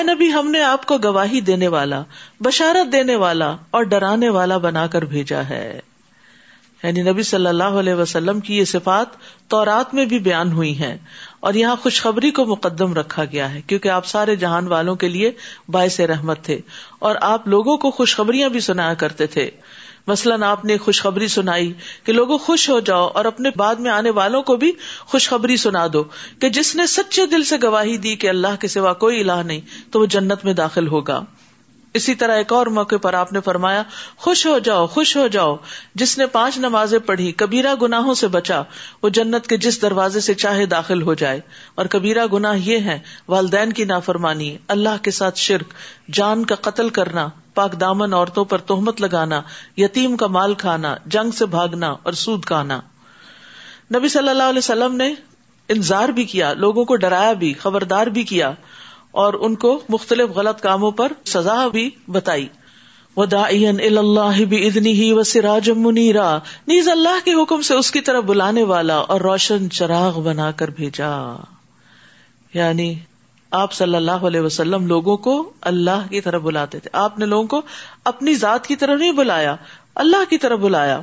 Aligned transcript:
اے 0.00 0.14
نبی، 0.14 0.32
ہم 0.32 0.50
نے 0.50 0.62
آپ 0.62 0.86
کو 0.86 0.98
گواہی 0.98 1.40
دینے 1.40 1.68
والا، 1.68 2.02
بشارت 2.40 2.92
دینے 2.92 3.16
والا 3.16 3.56
اور 3.70 3.82
ڈرانے 3.82 4.28
والا 4.28 4.58
بنا 4.58 4.86
کر 4.86 5.04
بھیجا 5.04 5.48
ہے۔ 5.48 5.80
یعنی 6.82 7.02
نبی 7.02 7.22
صلی 7.22 7.46
اللہ 7.46 7.64
علیہ 7.64 7.94
وسلم 7.94 8.40
کی 8.40 8.58
یہ 8.58 8.64
صفات 8.64 9.06
تورات 9.48 9.94
میں 9.94 10.04
بھی 10.04 10.18
بیان 10.18 10.52
ہوئی 10.52 10.78
ہیں 10.78 10.98
اور 11.40 11.54
یہاں 11.54 11.76
خوشخبری 11.76 12.30
کو 12.30 12.46
مقدم 12.46 12.94
رکھا 12.94 13.24
گیا 13.24 13.54
ہے، 13.54 13.60
کیونکہ 13.60 13.88
آپ 13.88 14.06
سارے 14.06 14.36
جہان 14.36 14.68
والوں 14.68 14.96
کے 14.96 15.08
لیے 15.08 15.32
باعث 15.68 16.00
رحمت 16.00 16.42
تھے 16.42 16.60
اور 16.98 17.14
آپ 17.20 17.48
لوگوں 17.48 17.76
کو 17.76 17.90
خوشخبریاں 17.90 18.48
بھی 18.48 18.60
سنایا 18.60 18.94
کرتے 18.94 19.26
تھے۔ 19.26 19.50
مثلاً 20.10 20.42
آپ 20.42 20.64
نے 20.64 20.78
خوشخبری 20.78 21.28
سنائی 21.28 21.72
کہ 22.04 22.12
لوگوں 22.12 22.38
خوش 22.38 22.70
ہو 22.70 22.80
جاؤ 22.80 23.08
اور 23.08 23.24
اپنے 23.24 23.48
بعد 23.56 23.74
میں 23.74 23.90
آنے 23.90 24.10
والوں 24.10 24.42
کو 24.42 24.56
بھی 24.56 24.72
خوشخبری 25.00 25.56
سنا 25.56 25.86
دو 25.92 26.04
کہ 26.40 26.48
جس 26.48 26.76
نے 26.76 26.86
سچے 26.86 27.26
دل 27.26 27.44
سے 27.44 27.56
گواہی 27.62 27.96
دی 27.96 28.16
کہ 28.16 28.28
اللہ 28.28 28.56
کے 28.60 28.68
سوا 28.68 28.92
کوئی 28.92 29.20
الہ 29.20 29.42
نہیں، 29.46 29.60
تو 29.92 30.00
وہ 30.00 30.06
جنت 30.06 30.44
میں 30.44 30.52
داخل 30.52 30.88
ہوگا۔ 30.88 31.24
اسی 31.94 32.14
طرح 32.14 32.36
ایک 32.36 32.52
اور 32.52 32.66
موقع 32.66 32.96
پر 32.96 33.14
آپ 33.14 33.32
نے 33.32 33.40
فرمایا، 33.40 33.82
خوش 34.16 34.46
ہو 34.46 34.58
جاؤ، 34.58 34.86
خوش 34.86 35.16
ہو 35.16 35.26
جاؤ۔ 35.26 35.56
جس 35.94 36.18
نے 36.18 36.26
پانچ 36.26 36.58
نمازیں 36.58 36.98
پڑھی 36.98 37.32
کبیرا 37.32 37.74
گناہوں 37.82 38.14
سے 38.14 38.28
بچا، 38.28 38.62
وہ 39.02 39.08
جنت 39.08 39.46
کے 39.46 39.56
جس 39.56 39.82
دروازے 39.82 40.20
سے 40.20 40.34
چاہے 40.34 40.66
داخل 40.66 41.02
ہو 41.02 41.14
جائے۔ 41.14 41.40
اور 41.74 41.86
کبیرا 41.86 42.24
گناہ 42.32 42.58
یہ 42.58 42.78
ہے 42.78 42.98
والدین 43.28 43.72
کی 43.72 43.84
نافرمانی، 43.84 44.56
اللہ 44.68 45.02
کے 45.02 45.10
ساتھ 45.10 45.38
شرک، 45.38 45.66
جان 46.12 46.44
کا 46.44 46.54
قتل 46.54 46.88
کرنا۔ 46.88 47.28
پاک 47.54 47.80
دامن 47.80 48.14
عورتوں 48.14 48.44
پر 48.44 48.58
تہمت 48.58 49.00
لگانا، 49.00 49.42
یتیم 49.76 50.16
کا 50.16 50.26
مال 50.26 50.54
کھانا، 50.54 50.96
جنگ 51.06 51.30
سے 51.30 51.46
بھاگنا 51.46 51.94
اور 52.02 52.12
سود 52.12 52.44
کھانا۔ 52.44 52.80
نبی 53.94 54.08
صلی 54.08 54.28
اللہ 54.28 54.42
علیہ 54.42 54.58
وسلم 54.58 54.96
نے 54.96 55.14
انتظار 55.68 56.08
بھی 56.08 56.24
کیا، 56.24 56.52
لوگوں 56.52 56.84
کو 56.84 56.96
ڈرایا 56.96 57.32
بھی، 57.32 57.52
خبردار 57.52 58.06
بھی 58.06 58.22
کیا 58.22 58.52
اور 59.10 59.34
ان 59.34 59.54
کو 59.54 59.80
مختلف 59.88 60.30
غلط 60.30 60.60
کاموں 60.60 60.90
پر 60.90 61.12
سزا 61.26 61.68
بھی 61.68 61.90
بتائی۔ 62.08 62.48
اللہ 63.16 64.44
بھی 64.44 64.66
ادنی 64.66 64.92
ہی 64.92 65.12
و 65.12 65.22
سراج 65.22 65.70
منیرا 65.70 66.38
نیز 66.66 66.88
اللہ 66.88 67.24
کے 67.24 67.42
حکم 67.42 67.62
سے 67.62 67.74
اس 67.74 67.90
کی 67.90 68.00
طرف 68.00 68.24
بلانے 68.24 68.62
والا 68.62 68.96
اور 68.96 69.20
روشن 69.20 69.70
چراغ 69.70 70.20
بنا 70.20 70.50
کر 70.50 70.68
بھیجا۔ 70.68 71.42
یعنی 72.54 72.94
آپ 73.50 73.72
صلی 73.72 73.96
اللہ 73.96 74.10
علیہ 74.10 74.40
وسلم 74.40 74.86
لوگوں 74.86 75.16
کو 75.16 75.52
اللہ 75.60 76.10
کی 76.10 76.20
طرف 76.20 76.42
بلاتے 76.42 76.78
تھے۔ 76.78 76.90
آپ 76.92 77.18
نے 77.18 77.26
لوگوں 77.26 77.48
کو 77.48 77.62
اپنی 78.04 78.34
ذات 78.34 78.66
کی 78.66 78.76
طرف 78.76 78.98
نہیں 78.98 79.12
بلایا، 79.12 79.56
اللہ 79.94 80.30
کی 80.30 80.38
طرف 80.38 80.58
بلایا۔ 80.58 81.00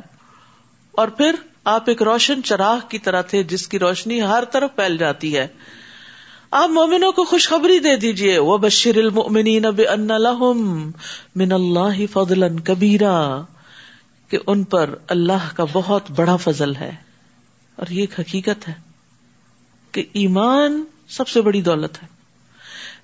اور 0.92 1.08
پھر 1.08 1.36
آپ 1.64 1.84
ایک 1.88 2.02
روشن 2.02 2.44
چراغ 2.44 2.80
کی 2.90 3.00
طرح 3.00 3.22
تھے، 3.22 3.44
جس 3.44 3.68
کی 3.68 3.80
روشنی 3.80 4.22
ہر 4.22 4.44
طرف 4.52 4.75
پھیل 4.75 4.98
جاتی 4.98 5.38
ہے۔ 5.38 5.48
آپ 6.52 6.70
مومنوں 6.70 7.12
کو 7.12 7.23
خوشخبری 7.23 7.80
دے 7.80 7.95
دیجیے 7.95 8.40
وہ 8.40 8.58
بشر 8.58 9.09
من 11.36 11.52
اللہ 11.52 12.14
فضل 12.14 12.59
کبیرا 12.59 13.42
کہ 14.30 14.38
ان 14.48 14.64
پر 14.64 14.95
اللہ 15.08 15.56
کا 15.56 15.64
بہت 15.73 16.12
بڑا 16.12 16.36
فضل 16.36 16.75
ہے۔ 16.75 16.95
اور 17.75 17.92
یہ 17.92 18.02
ایک 18.02 18.20
حقیقت 18.20 18.68
ہے 18.68 18.73
کہ 19.92 20.03
ایمان 20.14 20.84
سب 21.08 21.28
سے 21.28 21.42
بڑی 21.42 21.62
دولت 21.62 22.03
ہے۔ 22.03 22.17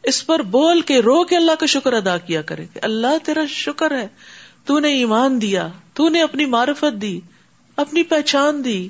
اس 0.04 0.26
پر 0.26 0.42
بول 0.42 0.82
کے 0.82 1.00
رو 1.02 1.24
کے 1.24 1.38
اللہ 1.38 1.52
کا 1.60 1.66
شکر 1.66 1.94
ادا 1.94 2.18
کیا 2.18 2.42
کرے 2.42 2.66
کہ 2.74 2.80
اللہ 2.84 3.18
تیرا 3.24 3.46
شکر 3.50 3.98
ہے۔ 3.98 4.08
تو 4.66 4.80
نے 4.80 4.94
ایمان 4.94 5.42
دیا 5.42 5.68
تو 5.94 6.10
نے 6.10 6.22
اپنی 6.22 6.46
معرفت 6.46 7.02
دی، 7.02 7.20
اپنی 7.76 8.04
پہچان 8.04 8.66
دی، 8.66 8.88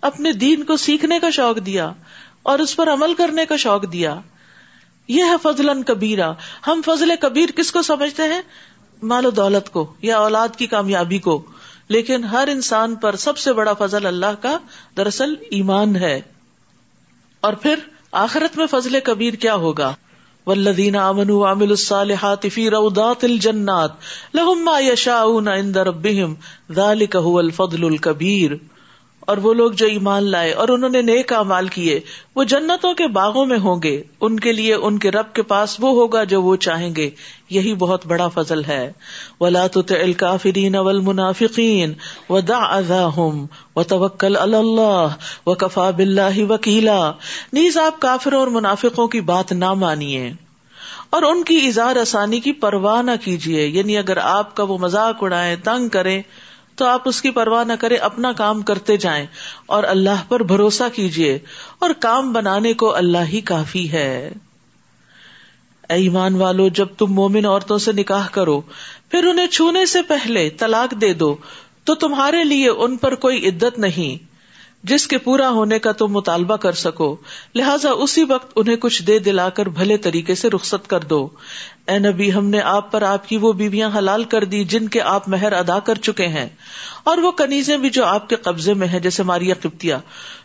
اپنے 0.00 0.32
دین 0.32 0.62
کو 0.62 0.76
سیکھنے 0.76 1.18
کا 1.18 1.30
شوق 1.30 1.66
دیا 1.66 1.92
اور 2.42 2.58
اس 2.58 2.76
پر 2.76 2.92
عمل 2.92 3.14
کرنے 3.14 3.46
کا 3.46 3.56
شوق 3.56 3.92
دیا۔ 3.92 4.20
یہ 5.08 5.24
ہے 5.24 5.34
فضل 5.42 5.82
کبیرا 5.82 6.32
ہم 6.66 6.80
فضل 6.86 7.12
کبیر 7.20 7.50
کس 7.50 7.72
کو 7.72 7.82
سمجھتے 7.82 8.22
ہیں؟ 8.22 8.42
مال 9.02 9.26
و 9.26 9.30
دولت 9.30 9.72
کو 9.72 9.94
یا 10.02 10.18
اولاد 10.18 10.48
کی 10.56 10.66
کامیابی 10.66 11.18
کو۔ 11.18 11.44
لیکن 11.88 12.24
ہر 12.24 12.48
انسان 12.48 12.94
پر 12.94 13.16
سب 13.16 13.38
سے 13.38 13.52
بڑا 13.52 13.72
فضل 13.72 14.06
اللہ 14.06 14.42
کا 14.42 14.58
دراصل 14.96 15.34
ایمان 15.50 15.96
ہے۔ 15.96 16.20
اور 17.40 17.52
پھر 17.52 17.78
آخرت 18.12 18.56
میں 18.56 18.66
فضل 18.66 19.00
کبیر 19.00 19.34
کیا 19.34 19.54
ہوگا؟ 19.54 19.94
والذین 20.46 20.96
آمنوا 20.96 21.40
وعملوا 21.42 21.78
الصالحات 21.80 22.46
فی 22.46 22.70
روضات 22.70 23.24
الجنات 23.24 23.92
لهم 24.34 24.64
ما 24.64 24.78
يشاءون 24.80 25.48
عند 25.48 25.78
ربهم 25.78 26.36
ذلك 26.72 27.16
هو 27.16 27.40
الفضل 27.40 27.86
الكبير 27.86 28.60
اور 29.26 29.36
وہ 29.36 29.54
لوگ 29.54 29.72
جو 29.72 29.86
ایمان 29.86 30.22
لائے 30.22 30.52
اور 30.52 30.68
انہوں 30.68 30.90
نے 30.90 31.02
نیک 31.02 31.32
مال 31.32 31.68
کیے، 31.68 32.00
وہ 32.36 32.44
جنتوں 32.44 32.94
کے 32.94 33.06
باغوں 33.06 33.46
میں 33.46 33.58
ہوں 33.58 33.82
گے۔ 33.82 34.02
ان 34.20 34.40
کے 34.40 34.52
لیے 34.52 34.74
ان 34.74 34.98
کے 34.98 35.10
رب 35.10 35.32
کے 35.32 35.42
پاس 35.42 35.76
وہ 35.80 35.88
ہوگا 35.88 36.24
جو 36.24 36.42
وہ 36.42 36.56
چاہیں 36.56 36.96
گے۔ 36.96 37.10
یہی 37.50 37.74
بہت 37.74 38.06
بڑا 38.06 38.28
فضل 38.28 38.64
ہے۔ 38.64 38.92
ولا 39.40 39.66
الکافرین 39.90 40.76
والمنافقین 40.76 41.92
ودعهم 42.30 43.46
وتوکل 43.76 44.36
علی 44.36 44.56
اللہ 44.56 45.06
وکفا 45.46 45.90
باللہ 45.90 46.44
وکیلا 46.48 47.12
نیز 47.52 47.78
آپ 47.78 48.00
کافروں 48.00 48.38
اور 48.38 48.48
منافقوں 48.48 49.08
کی 49.08 49.20
بات 49.20 49.52
نہ 49.52 49.72
مانیے۔ 49.72 50.32
اور 51.10 51.22
ان 51.22 51.44
کی 51.44 51.66
اظہار 51.66 51.96
آسانی 51.96 52.40
کی 52.40 52.52
پرواہ 52.52 53.02
نہ 53.02 53.10
کیجیے۔ 53.24 53.66
یعنی 53.66 53.98
اگر 53.98 54.16
آپ 54.16 54.56
کا 54.56 54.62
وہ 54.62 54.78
مذاق 54.78 55.22
اڑائے 55.22 55.56
تنگ 55.56 55.88
کریں 55.88 56.22
تو 56.76 56.86
آپ 56.86 57.08
اس 57.08 57.22
کی 57.22 57.30
پرواہ 57.30 57.64
نہ 57.64 57.72
کرے 57.72 57.96
اپنا 57.96 58.32
کام 58.32 58.62
کرتے 58.62 58.96
جائیں 58.96 59.26
اور 59.66 59.84
اللہ 59.84 60.22
پر 60.28 60.42
بھروسہ 60.42 60.84
کیجیے 60.94 61.38
اور 61.78 61.90
کام 62.00 62.32
بنانے 62.32 62.72
کو 62.72 62.94
اللہ 62.94 63.18
ہی 63.28 63.40
کافی 63.40 63.92
ہے۔ 63.92 64.32
اے 65.88 65.96
ایمان 65.96 66.34
والو، 66.34 66.68
جب 66.68 66.86
تم 66.98 67.06
مومن 67.06 67.46
عورتوں 67.46 67.78
سے 67.78 67.92
نکاح 67.92 68.28
کرو، 68.32 68.60
پھر 69.10 69.24
انہیں 69.24 69.46
چھونے 69.46 69.86
سے 69.86 70.02
پہلے 70.02 70.50
طلاق 70.50 70.94
دے 71.00 71.12
دو، 71.12 71.36
تو 71.84 71.94
تمہارے 71.94 72.44
لیے 72.44 72.68
ان 72.68 72.96
پر 72.96 73.14
کوئی 73.14 73.48
عدت 73.48 73.78
نہیں۔ 73.78 74.36
جس 74.82 75.06
کے 75.06 75.18
پورا 75.18 75.50
ہونے 75.50 75.78
کا 75.78 75.92
تم 75.92 76.06
مطالبہ 76.06 76.56
کر 76.56 76.72
سکو، 76.72 77.16
لہٰذا 77.54 77.90
اسی 77.90 78.24
وقت 78.24 78.52
انہیں 78.56 78.76
کچھ 78.76 79.02
دے 79.02 79.18
دلا 79.18 79.48
کر 79.48 79.68
بھلے 79.68 79.96
طریقے 79.96 80.34
سے 80.34 80.50
رخصت 80.50 80.90
کر 80.90 81.00
دو۔ 81.00 81.28
اے 81.86 81.98
نبی، 81.98 82.32
ہم 82.32 82.48
نے 82.48 82.60
آپ 82.60 82.92
پر 82.92 83.02
آپ 83.02 83.28
کی 83.28 83.36
وہ 83.36 83.52
بیویاں 83.52 83.90
حلال 83.98 84.24
کر 84.24 84.44
دی 84.44 84.64
جن 84.64 84.88
کے 84.88 85.00
آپ 85.00 85.28
مہر 85.28 85.52
ادا 85.52 85.78
کر 85.78 85.94
چکے 85.94 86.26
ہیں۔ 86.26 86.48
اور 87.04 87.18
وہ 87.18 87.30
کنیزیں 87.30 87.76
بھی 87.76 87.90
جو 87.90 88.04
آپ 88.04 88.28
کے 88.28 88.36
قبضے 88.36 88.74
میں 88.74 88.86
ہیں، 88.86 89.00
جیسے 89.00 89.22
ماریا 89.22 89.54
قبطیا 89.60 89.98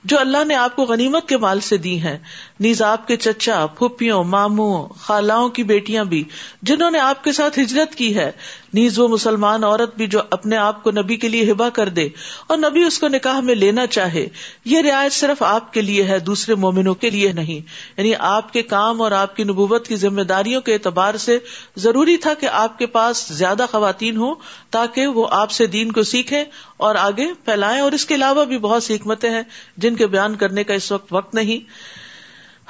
جو 0.03 0.19
اللہ 0.19 0.45
نے 0.45 0.55
آپ 0.55 0.75
کو 0.75 0.83
غنیمت 0.83 1.29
کے 1.29 1.37
مال 1.37 1.59
سے 1.59 1.77
دی 1.77 2.01
ہیں۔ 2.01 2.17
نیز 2.59 2.81
آپ 2.81 3.07
کے 3.07 3.17
چچا 3.17 3.65
پھپھیوں 3.65 4.23
ماموں، 4.23 4.89
خالاؤں 4.97 5.49
کی 5.49 5.63
بیٹیاں 5.63 6.03
بھی، 6.03 6.23
جنہوں 6.61 6.91
نے 6.91 6.99
آپ 6.99 7.23
کے 7.23 7.31
ساتھ 7.31 7.59
ہجرت 7.59 7.95
کی 7.95 8.15
ہے۔ 8.15 8.31
نیز 8.73 8.99
وہ 8.99 9.07
مسلمان 9.07 9.63
عورت 9.63 9.95
بھی 9.95 10.07
جو 10.07 10.19
اپنے 10.29 10.57
آپ 10.57 10.83
کو 10.83 10.91
نبی 10.91 11.15
کے 11.15 11.29
لیے 11.29 11.51
ہبا 11.51 11.69
کر 11.69 11.89
دے 11.89 12.09
اور 12.47 12.57
نبی 12.57 12.83
اس 12.83 12.99
کو 12.99 13.07
نکاح 13.07 13.39
میں 13.39 13.55
لینا 13.55 13.87
چاہے۔ 13.87 14.27
یہ 14.65 14.81
رعایت 14.81 15.11
صرف 15.11 15.43
آپ 15.43 15.73
کے 15.73 15.81
لیے 15.81 16.03
ہے، 16.03 16.19
دوسرے 16.19 16.55
مومنوں 16.55 16.95
کے 16.95 17.09
لیے 17.09 17.31
نہیں۔ 17.31 17.59
یعنی 17.97 18.13
آپ 18.19 18.53
کے 18.53 18.61
کام 18.61 19.01
اور 19.01 19.11
آپ 19.11 19.35
کی 19.35 19.43
نبوت 19.43 19.87
کی 19.87 19.95
ذمہ 19.95 20.21
داریوں 20.21 20.61
کے 20.61 20.73
اعتبار 20.73 21.17
سے 21.17 21.30
ضروری 21.75 22.17
تھا 22.17 22.33
کہ 22.33 22.47
آپ 22.51 22.77
کے 22.77 22.85
پاس 22.85 23.27
زیادہ 23.27 23.65
خواتین 23.71 24.17
ہوں 24.17 24.35
تاکہ 24.69 25.07
وہ 25.07 25.27
آپ 25.31 25.51
سے 25.51 25.65
دین 25.65 25.91
کو 25.91 26.03
سیکھیں 26.03 26.43
اور 26.77 26.95
آگے 26.95 27.33
پھیلائیں 27.45 27.81
اور 27.81 27.91
اس 27.91 28.05
کے 28.05 28.15
علاوہ 28.15 28.45
بھی 28.45 28.57
بہت 28.57 28.83
سی 28.83 28.95
حکمتیں 28.95 29.29
ہیں 29.29 29.43
جن 29.77 29.95
کے 29.95 30.07
بیان 30.07 30.35
کرنے 30.35 30.63
کا 30.63 30.73
اس 30.73 30.91
وقت 30.91 31.07
وقت 31.11 31.35
نہیں۔ 31.35 31.59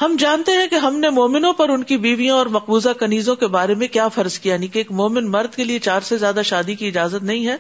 ہم 0.04 0.16
جانتے 0.20 0.52
ہیں 0.52 0.68
کہ 0.68 0.76
ہم 0.76 1.00
نے 1.00 1.10
مومنوں 1.10 1.54
پر 1.54 1.70
ان 1.70 1.84
کی 1.84 1.98
بیویوں 1.98 2.38
اور 2.38 2.46
مقبوضہ 2.46 2.90
کنیزوں 2.90 3.36
کے 3.36 3.48
بارے 3.48 3.76
میں 3.76 3.88
کیا 3.88 4.08
فرض 4.08 4.40
کیا 4.40 4.54
یعنی 4.54 4.68
کہ 4.68 4.78
ایک 4.78 4.92
مومن 4.92 5.32
مرد 5.32 5.56
کے 5.56 5.64
لیے 5.64 5.80
چار 5.80 6.02
سے 6.02 6.18
زیادہ 6.18 6.42
شادی 6.46 6.76
کی 6.76 6.88
اجازت 6.88 7.24
نہیں 7.24 7.48
ہے۔ 7.48 7.56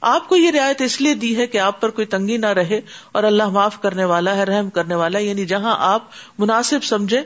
آپ 0.00 0.28
کو 0.28 0.36
یہ 0.36 0.50
رعایت 0.50 0.82
اس 0.82 1.00
لیے 1.00 1.14
دی 1.14 1.36
ہے 1.36 1.46
کہ 1.46 1.58
آپ 1.58 1.80
پر 1.80 1.90
کوئی 1.90 2.06
تنگی 2.06 2.36
نہ 2.36 2.46
رہے 2.46 2.80
اور 3.12 3.24
اللہ 3.24 3.48
معاف 3.48 3.80
کرنے 3.80 4.04
والا 4.04 4.36
ہے، 4.36 4.44
رحم 4.44 4.70
کرنے 4.70 4.94
والا 4.94 5.18
ہے 5.18 5.24
یعنی 5.24 5.44
جہاں 5.44 5.76
آپ 5.78 6.02
مناسب 6.38 6.84
سمجھے 6.84 7.22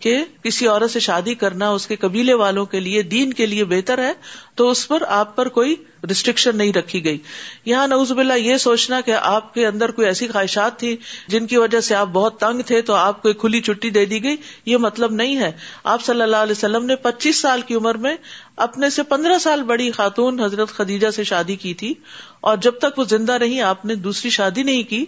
کہ 0.00 0.24
کسی 0.42 0.66
عورت 0.66 0.90
سے 0.90 1.00
شادی 1.00 1.34
کرنا 1.34 1.68
اس 1.70 1.86
کے 1.86 1.96
قبیلے 1.96 2.34
والوں 2.34 2.66
کے 2.66 2.80
لیے، 2.80 3.02
دین 3.02 3.32
کے 3.32 3.46
لیے 3.46 3.64
بہتر 3.64 3.98
ہے، 3.98 4.12
تو 4.54 4.70
اس 4.70 4.88
پر 4.88 5.02
آپ 5.08 5.36
پر 5.36 5.48
کوئی 5.48 5.74
ریسٹرکشن 6.08 6.56
نہیں 6.56 6.72
رکھی 6.72 7.04
گئی۔ 7.04 7.18
یہاں 7.64 7.86
نوز 7.86 8.12
باللہ 8.12 8.32
یہ 8.32 8.56
سوچنا 8.56 9.00
کہ 9.00 9.14
آپ 9.20 9.54
کے 9.54 9.66
اندر 9.66 9.90
کوئی 9.90 10.06
ایسی 10.06 10.26
خواہشات 10.26 10.78
تھی 10.78 10.96
جن 11.28 11.46
کی 11.46 11.56
وجہ 11.56 11.80
سے 11.80 11.94
آپ 11.94 12.08
بہت 12.08 12.40
تنگ 12.40 12.60
تھے 12.60 12.82
تو 12.82 12.94
آپ 12.94 13.22
کو 13.22 13.32
کھلی 13.32 13.60
چھٹی 13.60 13.90
دے 13.90 14.04
دی 14.04 14.22
گئی، 14.22 14.36
یہ 14.66 14.76
مطلب 14.76 15.12
نہیں 15.12 15.36
ہے۔ 15.36 15.52
آپ 15.84 16.04
صلی 16.04 16.22
اللہ 16.22 16.36
علیہ 16.36 16.52
وسلم 16.52 16.86
نے 16.86 16.96
پچیس 16.96 17.36
سال 17.36 17.60
کی 17.60 17.74
عمر 17.74 17.94
میں 17.94 18.16
اپنے 18.60 18.90
سے 18.90 19.02
پندرہ 19.02 19.38
سال 19.38 19.62
بڑی 19.62 19.90
خاتون 19.90 20.40
حضرت 20.40 20.68
خدیجہ 20.68 21.10
سے 21.10 21.24
شادی 21.24 21.56
کی 21.56 21.74
تھی 21.74 21.94
اور 22.40 22.56
جب 22.56 22.78
تک 22.78 22.98
وہ 22.98 23.04
زندہ 23.04 23.32
رہی 23.32 23.60
آپ 23.60 23.84
نے 23.84 23.94
دوسری 23.94 24.30
شادی 24.30 24.62
نہیں 24.62 24.82
کی، 24.82 25.04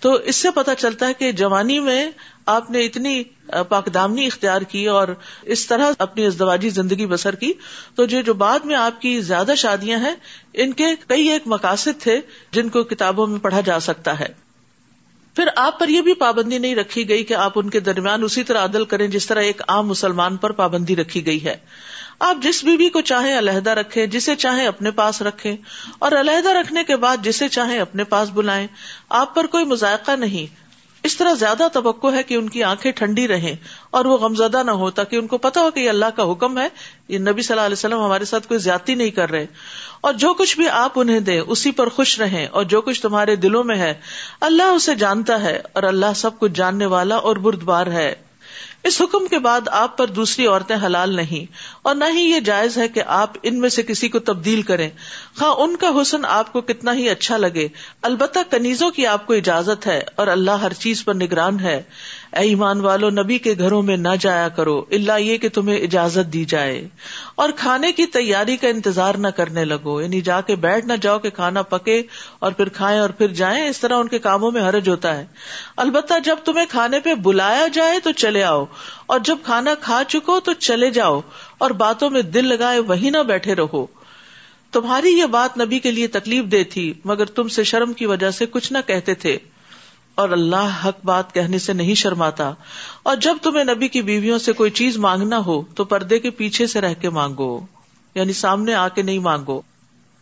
تو 0.00 0.12
اس 0.12 0.36
سے 0.36 0.50
پتا 0.50 0.74
چلتا 0.74 1.08
ہے 1.08 1.14
کہ 1.14 1.32
جوانی 1.32 1.80
میں 1.80 2.10
آپ 2.46 2.70
نے 2.70 2.80
اتنی 2.80 3.22
پاکدامنی 3.68 4.26
اختیار 4.26 4.60
کی 4.60 4.86
اور 4.86 5.08
اس 5.42 5.66
طرح 5.66 5.92
اپنی 5.98 6.26
ازدواجی 6.26 6.68
زندگی 6.68 7.06
بسر 7.06 7.34
کی۔ 7.34 7.52
تو 7.94 8.04
جو 8.04 8.20
جو 8.20 8.34
بعد 8.34 8.58
میں 8.58 8.76
آپ 8.76 9.00
کی 9.00 9.20
زیادہ 9.20 9.52
شادیاں 9.56 9.98
ہیں، 9.98 10.14
ان 10.54 10.72
کے 10.72 10.86
کئی 11.08 11.28
ایک 11.28 11.42
مقاصد 11.46 12.00
تھے 12.00 12.20
جن 12.52 12.68
کو 12.68 12.82
کتابوں 12.84 13.26
میں 13.26 13.40
پڑھا 13.40 13.60
جا 13.60 13.80
سکتا 13.80 14.20
ہے۔ 14.20 14.44
پھر 15.36 15.48
آپ 15.56 15.78
پر 15.78 15.88
یہ 15.88 16.00
بھی 16.00 16.14
پابندی 16.14 16.58
نہیں 16.58 16.74
رکھی 16.74 17.08
گئی 17.08 17.24
کہ 17.24 17.34
آپ 17.34 17.52
ان 17.56 17.70
کے 17.70 17.80
درمیان 17.80 18.22
اسی 18.22 18.44
طرح 18.44 18.64
عدل 18.64 18.84
کریں 18.84 19.08
جس 19.08 19.26
طرح 19.26 19.40
ایک 19.40 19.62
عام 19.68 19.88
مسلمان 19.88 20.36
پر 20.36 20.52
پابندی 20.52 20.96
رکھی 20.96 21.26
گئی 21.26 21.44
ہے۔ 21.44 21.56
آپ 22.20 22.36
جس 22.42 22.64
بیوی 22.64 22.88
کو 22.88 23.00
چاہیں 23.00 23.38
علیحدہ 23.38 23.70
رکھے 23.70 24.06
جسے 24.06 24.36
چاہیں 24.36 24.66
اپنے 24.66 24.90
پاس 24.90 25.22
رکھے 25.22 25.56
اور 25.98 26.12
علیحدہ 26.12 26.48
رکھنے 26.48 26.84
کے 26.84 26.96
بعد 26.96 27.16
جسے 27.22 27.48
چاہیں 27.48 27.78
اپنے 27.78 28.04
پاس 28.04 28.28
بلائیں۔ 28.34 28.66
آپ 29.08 29.34
پر 29.34 29.46
کوئی 29.46 29.64
مذائقہ 29.64 30.10
نہیں۔ 30.10 30.64
اس 31.02 31.16
طرح 31.16 31.32
زیادہ 31.32 31.68
توقع 31.72 32.06
ہے 32.14 32.22
کہ 32.22 32.34
ان 32.34 32.48
کی 32.48 32.62
آنکھیں 32.62 32.92
ٹھنڈی 32.92 33.28
رہیں 33.28 33.56
اور 33.90 34.04
وہ 34.04 34.18
غمزدہ 34.18 34.62
نہ 34.62 34.70
ہو، 34.70 34.90
تاکہ 34.90 35.16
ان 35.16 35.26
کو 35.26 35.38
پتا 35.38 35.60
ہو 35.60 35.70
کہ 35.70 35.80
یہ 35.80 35.88
اللہ 35.88 36.04
کا 36.16 36.32
حکم 36.32 36.58
ہے۔ 36.58 36.68
یہ 37.08 37.18
نبی 37.18 37.42
صلی 37.42 37.54
اللہ 37.54 37.66
علیہ 37.66 37.72
وسلم 37.72 38.04
ہمارے 38.04 38.24
ساتھ 38.24 38.48
کوئی 38.48 38.60
زیادتی 38.60 38.94
نہیں 38.94 39.10
کر 39.10 39.30
رہے۔ 39.30 39.46
اور 40.00 40.12
جو 40.12 40.34
کچھ 40.34 40.56
بھی 40.56 40.68
آپ 40.68 40.92
انہیں 40.94 41.20
دیں، 41.20 41.40
اسی 41.40 41.70
پر 41.70 41.88
خوش 41.88 42.20
رہیں۔ 42.20 42.46
اور 42.46 42.64
جو 42.64 42.80
کچھ 42.80 43.02
تمہارے 43.02 43.36
دلوں 43.36 43.64
میں 43.64 43.76
ہے، 43.76 43.94
اللہ 44.40 44.62
اسے 44.62 44.94
جانتا 44.94 45.42
ہے 45.42 45.62
اور 45.72 45.82
اللہ 45.82 46.06
سب 46.16 46.38
کچھ 46.38 46.52
جاننے 46.52 46.86
والا 46.86 47.16
اور 47.16 47.36
بردبار 47.36 47.86
ہے۔ 47.86 48.14
اس 48.84 49.02
حکم 49.02 49.26
کے 49.26 49.38
بعد 49.38 49.60
آپ 49.66 49.98
پر 49.98 50.06
دوسری 50.06 50.46
عورتیں 50.46 50.76
حلال 50.86 51.16
نہیں 51.16 51.52
اور 51.82 51.94
نہ 51.94 52.04
ہی 52.14 52.20
یہ 52.20 52.40
جائز 52.40 52.78
ہے 52.78 52.88
کہ 52.88 53.02
آپ 53.06 53.30
ان 53.42 53.60
میں 53.60 53.68
سے 53.68 53.82
کسی 53.82 54.08
کو 54.08 54.18
تبدیل 54.18 54.62
کریں۔ 54.62 54.90
ہاں 55.40 55.54
ان 55.54 55.76
کا 55.76 55.90
حسن 56.02 56.24
آپ 56.24 56.52
کو 56.52 56.60
کتنا 56.60 56.94
ہی 56.94 57.08
اچھا 57.08 57.36
لگے، 57.36 57.68
البتہ 58.02 58.38
کنیزوں 58.50 58.90
کی 58.90 59.06
آپ 59.06 59.26
کو 59.26 59.32
اجازت 59.32 59.86
ہے 59.86 60.02
اور 60.14 60.26
اللہ 60.26 60.50
ہر 60.50 60.72
چیز 60.72 61.04
پر 61.04 61.14
نگران 61.14 61.60
ہے۔ 61.60 61.82
اے 62.34 62.40
ایمان 62.40 62.80
والو، 62.80 63.10
نبی 63.10 63.38
کے 63.38 63.54
گھروں 63.58 63.82
میں 63.82 63.96
نہ 63.96 64.08
جایا 64.20 64.48
کرو 64.48 64.84
اللہ 64.90 65.20
یہ 65.20 65.36
کہ 65.36 65.48
تمہیں 65.48 65.78
اجازت 65.78 66.32
دی 66.32 66.44
جائے۔ 66.44 66.88
اور 67.34 67.48
کھانے 67.56 67.92
کی 67.92 68.06
تیاری 68.06 68.56
کا 68.56 68.68
انتظار 68.68 69.14
نہ 69.14 69.28
کرنے 69.28 69.64
لگو 69.64 70.00
یعنی 70.00 70.20
جا 70.20 70.40
کے 70.40 70.56
بیٹھ 70.56 70.86
نہ 70.86 70.92
جاؤ 71.02 71.18
کہ 71.18 71.30
کھانا 71.30 71.62
پکے 71.62 72.02
اور 72.38 72.52
پھر 72.52 72.68
کھائیں 72.68 73.00
اور 73.00 73.10
پھر 73.10 73.28
جائیں، 73.28 73.68
اس 73.68 73.80
طرح 73.80 73.96
ان 73.96 74.08
کے 74.08 74.18
کاموں 74.18 74.50
میں 74.50 74.62
حرج 74.62 74.88
ہوتا 74.88 75.16
ہے۔ 75.16 75.26
البتہ 75.76 76.14
جب 76.24 76.36
تمہیں 76.44 76.66
کھانے 76.70 77.00
پہ 77.00 77.14
بلایا 77.14 77.66
جائے 77.72 77.98
تو 77.98 78.12
چلے 78.12 78.42
آؤ، 78.42 78.64
اور 79.06 79.20
جب 79.24 79.36
کھانا 79.44 79.74
کھا 79.80 80.02
چکو 80.08 80.40
تو 80.40 80.52
چلے 80.52 80.90
جاؤ، 80.90 81.20
اور 81.58 81.70
باتوں 81.70 82.10
میں 82.10 82.22
دل 82.22 82.48
لگائے 82.48 82.78
وہی 82.78 83.10
نہ 83.10 83.18
بیٹھے 83.18 83.54
رہو۔ 83.54 83.86
تمہاری 84.72 85.08
یہ 85.08 85.26
بات 85.26 85.58
نبی 85.58 85.78
کے 85.78 85.90
لیے 85.90 86.06
تکلیف 86.06 86.44
دے 86.44 86.64
تھی، 86.64 86.92
مگر 87.04 87.24
تم 87.24 87.48
سے 87.48 87.64
شرم 87.64 87.92
کی 87.92 88.06
وجہ 88.06 88.30
سے 88.30 88.46
کچھ 88.46 88.72
نہ 88.72 88.78
کہتے 88.86 89.14
تھے۔ 89.14 89.38
اور 90.14 90.28
اللہ 90.28 90.80
حق 90.84 91.04
بات 91.04 91.34
کہنے 91.34 91.58
سے 91.58 91.72
نہیں 91.72 91.94
شرماتا۔ 91.94 92.52
اور 93.02 93.16
جب 93.16 93.36
تمہیں 93.42 93.64
نبی 93.64 93.88
کی 93.88 94.02
بیویوں 94.02 94.38
سے 94.38 94.52
کوئی 94.52 94.70
چیز 94.70 94.96
مانگنا 94.96 95.38
ہو، 95.38 95.62
تو 95.62 95.84
پردے 95.84 96.18
کے 96.18 96.30
پیچھے 96.30 96.66
سے 96.66 96.80
رہ 96.80 96.94
کے 96.94 97.10
مانگو۔ 97.10 97.60
یعنی 98.14 98.32
سامنے 98.32 98.74
آ 98.74 98.88
کے 98.88 99.02
نہیں 99.02 99.18
مانگو۔ 99.18 99.62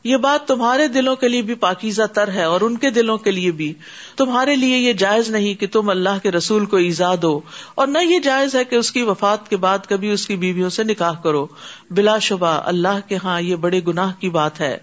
یہ 0.04 0.16
بات 0.16 0.48
تمہارے 0.48 0.88
دلوں 0.88 1.16
کے 1.16 1.28
لیے 1.28 1.42
بھی 1.42 1.54
پاکیزہ 1.54 2.02
تر 2.02 2.28
ہے 2.28 2.42
اور 2.42 2.60
ان 2.60 2.76
کے 2.76 2.90
دلوں 2.90 3.18
کے 3.18 3.30
لیے 3.30 3.50
بھی۔ 3.50 3.74
تمہارے 4.16 4.56
لیے 4.56 4.78
یہ 4.78 4.92
جائز 4.92 5.30
نہیں 5.30 5.54
کہ 5.54 5.66
تم 5.72 5.88
اللہ 5.88 6.18
کے 6.22 6.30
رسول 6.30 6.66
کو 6.66 6.76
ایزا 6.76 7.14
دو۔ 7.22 7.40
اور 7.74 7.86
نہ 7.86 7.98
یہ 7.98 8.18
جائز 8.18 8.54
ہے 8.54 8.64
کہ 8.64 8.76
اس 8.76 8.92
کی 8.92 9.02
وفات 9.02 9.48
کے 9.48 9.56
بعد 9.56 9.78
کبھی 9.88 10.10
اس 10.10 10.26
کی 10.26 10.36
بیویوں 10.36 10.70
سے 10.70 10.84
نکاح 10.84 11.12
کرو۔ 11.12 11.46
بلا 11.90 12.18
شبہ 12.18 12.46
اللہ 12.46 13.08
کے 13.08 13.18
ہاں 13.24 13.40
یہ 13.40 13.56
بڑے 13.56 13.80
گناہ 13.88 14.12
کی 14.18 14.30
بات 14.30 14.60
ہے۔ 14.60 14.78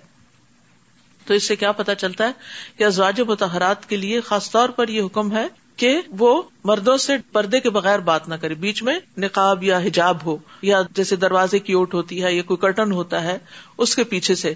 تو 1.29 1.35
اس 1.35 1.43
سے 1.43 1.55
کیا 1.55 1.71
پتا 1.71 1.95
چلتا 1.95 2.27
ہے 2.27 2.31
کہ 2.77 2.83
ازواج 2.83 3.21
متحرات 3.21 3.89
کے 3.89 3.95
لیے 3.95 4.21
خاص 4.21 4.51
طور 4.51 4.69
پر 4.69 4.87
یہ 4.87 5.01
حکم 5.01 5.37
ہے 5.37 5.47
کہ 5.75 6.01
وہ 6.07 6.41
مردوں 6.63 6.97
سے 6.97 7.13
پردے 7.31 7.59
کے 7.59 7.69
بغیر 7.69 7.99
بات 7.99 8.27
نہ 8.27 8.35
کرے، 8.35 8.53
بیچ 8.53 8.83
میں 8.83 8.99
نقاب 9.17 9.63
یا 9.63 9.77
حجاب 9.77 10.17
ہو، 10.25 10.37
یا 10.61 10.81
جیسے 10.95 11.15
دروازے 11.15 11.59
کی 11.59 11.73
اوٹ 11.73 11.93
ہوتی 11.93 12.23
ہے 12.23 12.33
یا 12.33 12.43
کوئی 12.43 12.57
کرٹن 12.57 12.91
ہوتا 12.91 13.23
ہے 13.23 13.37
اس 13.77 13.95
کے 13.95 14.03
پیچھے 14.03 14.35
سے۔ 14.35 14.53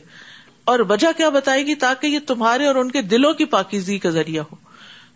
اور 0.63 0.79
وجہ 0.89 1.07
کیا 1.17 1.29
بتائے 1.29 1.65
گی 1.65 1.75
تاکہ 1.75 2.07
یہ 2.07 2.19
تمہارے 2.27 2.67
اور 2.67 2.75
ان 2.75 2.91
کے 2.91 3.01
دلوں 3.01 3.33
کی 3.33 3.45
پاکیزگی 3.45 3.99
کا 3.99 4.09
ذریعہ 4.09 4.43
ہو۔ 4.51 4.55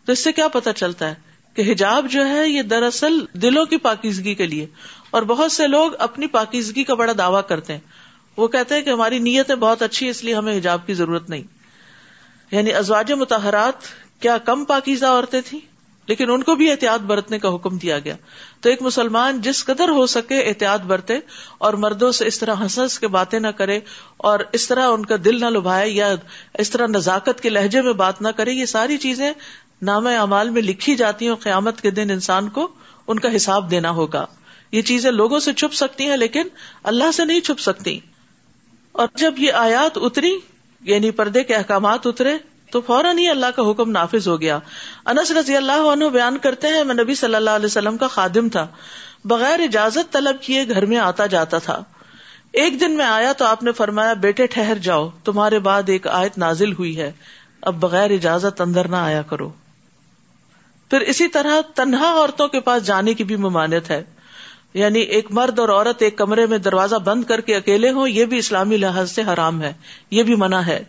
تو 0.05 0.11
اس 0.11 0.23
سے 0.23 0.31
کیا 0.31 0.47
پتا 0.47 0.73
چلتا 0.73 1.09
ہے 1.09 1.15
کہ 1.53 1.71
حجاب 1.71 2.05
جو 2.09 2.27
ہے 2.27 2.49
یہ 2.49 2.61
دراصل 2.61 3.25
دلوں 3.33 3.65
کی 3.65 3.77
پاکیزگی 3.77 4.35
کے 4.35 4.45
لیے۔ 4.45 4.65
اور 5.11 5.21
بہت 5.21 5.51
سے 5.51 5.67
لوگ 5.67 5.91
اپنی 5.99 6.27
پاکیزگی 6.27 6.83
کا 6.83 6.93
بڑا 6.93 7.13
دعوی 7.17 7.41
کرتے 7.47 7.73
ہیں۔ 7.73 8.06
وہ 8.37 8.47
کہتے 8.47 8.75
ہیں 8.75 8.81
کہ 8.81 8.89
ہماری 8.89 9.19
نیتیں 9.19 9.55
بہت 9.55 9.81
اچھی 9.81 10.09
اس 10.09 10.23
لیے 10.23 10.35
ہمیں 10.35 10.57
حجاب 10.57 10.87
کی 10.87 10.93
ضرورت 10.93 11.29
نہیں۔ 11.29 11.43
یعنی 12.51 12.73
ازواج 12.73 13.11
متحرات 13.11 13.73
کیا 14.21 14.37
کم 14.37 14.65
پاکیزہ 14.65 15.05
عورتیں 15.05 15.41
تھیں؟ 15.45 15.59
لیکن 16.07 16.31
ان 16.31 16.43
کو 16.43 16.55
بھی 16.55 16.71
احتیاط 16.71 16.99
برتنے 16.99 17.39
کا 17.39 17.55
حکم 17.55 17.77
دیا 17.77 17.99
گیا۔ 17.99 18.15
تو 18.61 18.69
ایک 18.69 18.81
مسلمان 18.81 19.41
جس 19.41 19.65
قدر 19.65 19.89
ہو 19.89 20.05
سکے 20.05 20.39
احتیاط 20.39 20.81
برتے 20.81 21.19
اور 21.57 21.73
مردوں 21.73 22.11
سے 22.11 22.27
اس 22.27 22.39
طرح 22.39 22.55
ہنس 22.59 22.79
ہنس 22.79 22.99
کے 22.99 23.07
باتیں 23.07 23.39
نہ 23.39 23.47
کرے 23.47 23.79
اور 24.17 24.39
اس 24.51 24.67
طرح 24.67 24.87
ان 24.87 25.05
کا 25.05 25.15
دل 25.25 25.39
نہ 25.39 25.45
لبھائے 25.45 25.89
یا 25.89 26.15
اس 26.53 26.69
طرح 26.69 26.87
نزاکت 26.87 27.41
کے 27.41 27.49
لہجے 27.49 27.81
میں 27.81 27.93
بات 27.93 28.21
نہ 28.21 28.27
کرے، 28.27 28.51
یہ 28.51 28.65
ساری 28.65 28.97
چیزیں 28.97 29.33
نام 29.81 30.07
اعمال 30.07 30.49
میں 30.49 30.61
لکھی 30.61 30.95
جاتی 30.95 31.25
ہیں 31.25 31.29
اور 31.29 31.43
قیامت 31.43 31.81
کے 31.81 31.91
دن 31.91 32.07
انسان 32.11 32.49
کو 32.49 32.67
ان 33.07 33.19
کا 33.19 33.35
حساب 33.35 33.71
دینا 33.71 33.91
ہوگا۔ 33.91 34.25
یہ 34.71 34.81
چیزیں 34.81 35.11
لوگوں 35.11 35.39
سے 35.39 35.53
چھپ 35.53 35.73
سکتی 35.73 36.05
ہیں، 36.05 36.17
لیکن 36.17 36.47
اللہ 36.83 37.11
سے 37.11 37.25
نہیں 37.25 37.39
چھپ 37.39 37.59
سکتی۔ 37.59 37.99
اور 38.97 39.07
جب 39.15 39.33
یہ 39.37 39.53
آیات 39.53 39.97
اتری 40.01 40.39
یعنی 40.81 41.11
پردے 41.11 41.43
کے 41.43 41.55
احکامات 41.55 42.07
اترے، 42.07 42.37
تو 42.71 42.81
فوراً 42.81 43.17
ہی 43.17 43.29
اللہ 43.29 43.45
کا 43.55 43.71
حکم 43.71 43.91
نافذ 43.91 44.27
ہو 44.27 44.41
گیا۔ 44.41 44.59
انس 45.05 45.31
رضی 45.31 45.57
اللہ 45.57 45.71
عنہ 45.71 46.05
بیان 46.05 46.37
کرتے 46.37 46.67
ہیں، 46.67 46.83
میں 46.83 46.95
نبی 46.95 47.15
صلی 47.15 47.35
اللہ 47.35 47.49
علیہ 47.49 47.65
وسلم 47.65 47.97
کا 47.97 48.07
خادم 48.07 48.49
تھا۔ 48.49 48.67
بغیر 49.25 49.59
اجازت 49.59 50.13
طلب 50.13 50.41
کیے 50.41 50.67
گھر 50.69 50.85
میں 50.85 50.97
آتا 50.97 51.25
جاتا 51.25 51.57
تھا۔ 51.57 51.83
ایک 52.53 52.81
دن 52.81 52.91
میں 52.91 53.05
آیا 53.05 53.33
تو 53.33 53.45
آپ 53.45 53.63
نے 53.63 53.71
فرمایا، 53.71 54.13
بیٹے 54.13 54.47
ٹھہر 54.47 54.75
جاؤ، 54.75 55.09
تمہارے 55.23 55.59
بعد 55.59 55.83
ایک 55.87 56.07
آیت 56.07 56.37
نازل 56.37 56.73
ہوئی 56.73 56.99
ہے۔ 56.99 57.11
اب 57.61 57.75
بغیر 57.75 58.11
اجازت 58.11 58.61
اندر 58.61 58.87
نہ 58.87 58.95
آیا 58.95 59.21
کرو۔ 59.21 59.49
پھر 60.89 61.01
اسی 61.01 61.27
طرح 61.27 61.61
تنہا 61.75 62.13
عورتوں 62.13 62.47
کے 62.47 62.59
پاس 62.59 62.85
جانے 62.85 63.13
کی 63.13 63.23
بھی 63.23 63.35
ممانت 63.35 63.89
ہے۔ 63.89 64.03
یعنی 64.77 64.99
ایک 64.99 65.31
مرد 65.31 65.59
اور 65.59 65.69
عورت 65.69 66.01
ایک 66.01 66.17
کمرے 66.17 66.45
میں 66.45 66.57
دروازہ 66.57 66.95
بند 66.95 67.23
کر 67.23 67.41
کے 67.41 67.55
اکیلے 67.55 67.91
ہوں، 67.91 68.07
یہ 68.07 68.25
بھی 68.25 68.37
اسلامی 68.37 68.77
لحاظ 68.77 69.11
سے 69.11 69.21
حرام 69.21 69.61
ہے، 69.61 69.73
یہ 70.11 70.23
بھی 70.23 70.35
منع 70.35 70.59
ہے۔ 70.59 70.83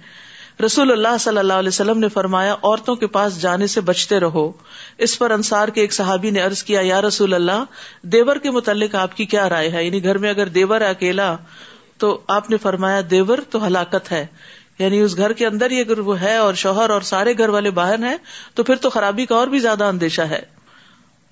رسول 0.64 0.92
اللہ 0.92 1.18
صلی 1.20 1.38
اللہ 1.38 1.52
علیہ 1.52 1.68
وسلم 1.68 1.98
نے 1.98 2.08
فرمایا، 2.08 2.54
عورتوں 2.62 2.96
کے 2.96 3.06
پاس 3.06 3.40
جانے 3.40 3.66
سے 3.66 3.80
بچتے 3.80 4.20
رہو۔ 4.20 4.52
اس 4.98 5.18
پر 5.18 5.30
انصار 5.30 5.68
کے 5.68 5.80
ایک 5.80 5.92
صحابی 5.92 6.30
نے 6.30 6.42
ارض 6.42 6.62
کیا، 6.62 6.80
یا 6.82 7.02
رسول 7.02 7.34
اللہ، 7.34 7.64
دیور 8.02 8.36
کے 8.36 8.50
متعلق 8.50 8.94
آپ 8.94 9.16
کی 9.16 9.24
کیا 9.24 9.48
رائے 9.48 9.70
ہے؟ 9.70 9.84
یعنی 9.84 10.04
گھر 10.04 10.18
میں 10.18 10.30
اگر 10.30 10.46
دیور 10.46 10.80
ہے 10.80 10.90
اکیلا، 10.90 11.36
تو 11.98 12.20
آپ 12.28 12.50
نے 12.50 12.56
فرمایا، 12.56 13.00
دیور 13.10 13.38
تو 13.50 13.66
ہلاکت 13.66 14.12
ہے۔ 14.12 14.26
یعنی 14.78 15.00
اس 15.00 15.16
گھر 15.16 15.32
کے 15.32 15.46
اندر 15.46 15.70
ہی 15.70 15.80
اگر 15.80 15.98
وہ 15.98 16.20
ہے 16.20 16.36
اور 16.36 16.54
شوہر 16.54 16.90
اور 16.90 17.00
سارے 17.00 17.32
گھر 17.38 17.48
والے 17.48 17.70
باہر 17.70 17.98
ہیں، 17.98 18.16
تو 18.54 18.62
پھر 18.62 18.74
تو 18.74 18.90
خرابی 18.90 19.26
کا 19.26 19.34
اور 19.34 19.46
بھی 19.46 19.58
زیادہ 19.58 19.84
اندیشہ 19.84 20.22
ہے۔ 20.22 20.57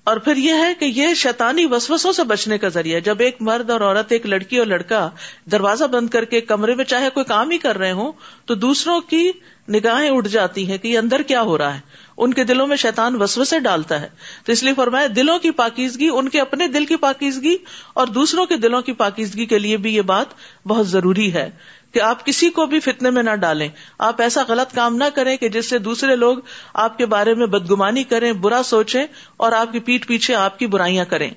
اور 0.07 0.17
پھر 0.17 0.35
یہ 0.35 0.53
ہے 0.53 0.73
کہ 0.79 0.85
یہ 0.85 1.13
شیطانی 1.13 1.65
وسوسوں 1.65 2.11
سے 2.11 2.23
بچنے 2.23 2.57
کا 2.57 2.67
ذریعہ 2.67 2.99
جب 2.99 3.15
ایک 3.19 3.37
مرد 3.39 3.69
اور 3.69 3.81
عورت، 3.81 4.11
ایک 4.11 4.25
لڑکی 4.25 4.57
اور 4.57 4.65
لڑکا 4.65 5.09
دروازہ 5.51 5.83
بند 5.83 6.09
کر 6.09 6.25
کے 6.25 6.41
کمرے 6.41 6.75
میں 6.75 6.85
چاہے 6.85 7.09
کوئی 7.09 7.23
کام 7.23 7.51
ہی 7.51 7.57
کر 7.57 7.77
رہے 7.77 7.91
ہوں، 7.91 8.11
تو 8.45 8.55
دوسروں 8.55 9.01
کی 9.01 9.31
نگاہیں 9.69 10.09
اٹھ 10.09 10.27
جاتی 10.27 10.71
ہیں 10.71 10.77
کہ 10.77 10.87
یہ 10.87 10.97
اندر 10.97 11.21
کیا 11.21 11.41
ہو 11.41 11.57
رہا 11.57 11.75
ہے۔ 11.75 11.79
ان 12.17 12.33
کے 12.33 12.43
دلوں 12.43 12.67
میں 12.67 12.75
شیطان 12.75 13.21
وسو 13.21 13.43
سے 13.43 13.59
ڈالتا 13.59 14.01
ہے۔ 14.01 14.09
تو 14.45 14.51
اس 14.51 14.63
لیے 14.63 14.73
فرمایا، 14.73 15.07
دلوں 15.15 15.39
کی 15.39 15.51
پاکیزگی، 15.51 16.09
ان 16.13 16.29
کے 16.29 16.41
اپنے 16.41 16.67
دل 16.67 16.85
کی 16.85 16.95
پاکیزگی 16.95 17.57
اور 17.93 18.07
دوسروں 18.07 18.45
کے 18.45 18.57
دلوں 18.57 18.81
کی 18.81 18.93
پاکیزگی 18.93 19.45
کے 19.45 19.59
لیے 19.59 19.77
بھی 19.77 19.95
یہ 19.95 20.01
بات 20.01 20.25
بہت 20.67 20.87
ضروری 20.87 21.33
ہے۔ 21.33 21.49
کہ 21.91 22.01
آپ 22.01 22.25
کسی 22.25 22.49
کو 22.49 22.65
بھی 22.65 22.79
فتنے 22.79 23.09
میں 23.09 23.23
نہ 23.23 23.35
ڈالیں۔ 23.35 23.69
آپ 23.99 24.21
ایسا 24.21 24.41
غلط 24.47 24.75
کام 24.75 24.95
نہ 24.95 25.03
کریں 25.15 25.37
کہ 25.37 25.49
جس 25.49 25.69
سے 25.69 25.79
دوسرے 25.79 26.15
لوگ 26.15 26.37
آپ 26.73 26.97
کے 26.97 27.05
بارے 27.05 27.33
میں 27.33 27.47
بدگمانی 27.47 28.03
کریں، 28.03 28.33
برا 28.33 28.61
سوچیں 28.63 29.05
اور 29.37 29.51
آپ 29.51 29.71
کی 29.71 29.79
پیٹ 29.79 30.07
پیچھے 30.07 30.35
آپ 30.35 30.59
کی 30.59 30.67
برائیاں 30.67 31.05
کریں۔ 31.05 31.29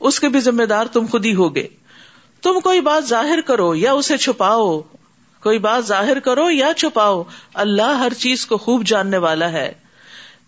اس 0.00 0.20
کے 0.20 0.28
بھی 0.28 0.40
ذمہ 0.40 0.62
دار 0.62 0.86
تم 0.86 1.06
خود 1.10 1.26
ہی 1.26 1.34
ہوگے 1.34 1.68
تم 2.42 2.60
کوئی 2.60 2.80
بات 2.80 3.08
ظاہر 3.08 3.40
کرو 3.40 3.74
یا 3.74 3.92
اسے 3.92 4.16
چھپاؤ۔ 4.16 4.80
کوئی 5.42 5.58
بات 5.58 5.86
ظاہر 5.86 6.18
کرو 6.18 6.50
یا 6.50 6.72
چھپاؤ۔ 6.76 7.22
اللہ 7.54 7.82
ہر 7.82 8.12
چیز 8.12 8.46
کو 8.46 8.56
خوب 8.56 8.84
جاننے 8.86 9.18
والا 9.18 9.52
ہے۔ 9.52 9.72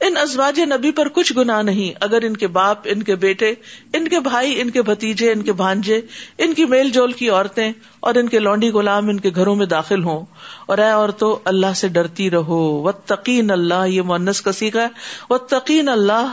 ان 0.02 0.16
ازواج 0.16 0.60
نبی 0.60 0.90
پر 0.90 1.08
کچھ 1.08 1.32
گنا 1.36 1.62
نہیں۔ 1.62 1.98
اگر 2.00 2.22
ان 2.22 2.36
کے 2.36 2.46
باپ، 2.46 2.78
ان 2.84 3.02
کے 3.02 3.16
بیٹے، 3.16 3.54
ان 3.92 4.08
کے 4.08 4.20
بھائی، 4.20 4.60
ان 4.60 4.70
کے 4.70 4.82
بھتیجے، 4.82 5.32
ان 5.32 5.42
کے 5.42 5.52
بھانجے، 5.52 6.00
ان 6.38 6.54
کی 6.54 6.64
میل 6.64 6.90
جول 6.90 7.12
کی 7.12 7.30
عورتیں 7.30 7.72
اور 8.00 8.14
ان 8.14 8.28
کے 8.28 8.38
لونڈی 8.38 8.70
غلام 8.70 9.08
ان 9.08 9.20
کے 9.20 9.30
گھروں 9.34 9.54
میں 9.54 9.66
داخل 9.66 10.04
ہوں۔ 10.04 10.24
اور 10.66 10.78
اے 10.78 10.90
عورتوں 10.90 11.36
اللہ 11.44 11.72
سے 11.76 11.88
ڈرتی 11.88 12.30
رہو۔ 12.30 12.82
و 12.82 12.92
تقین 12.92 13.50
اللہ 13.50 13.86
یہ 13.86 14.02
مونس 14.02 14.42
کا 14.42 14.52
سیکھا 14.52 14.82
ہے۔ 14.82 14.88
و 15.30 15.38
تقین 15.38 15.88
اللہ 15.88 16.32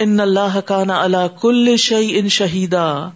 ان 0.00 0.20
اللہ 0.20 0.60
کانا 0.64 1.02
اللہ 1.02 1.26
کل 1.40 1.76
شعی 1.76 2.18
ان 2.18 2.28
شہیدا، 2.28 3.08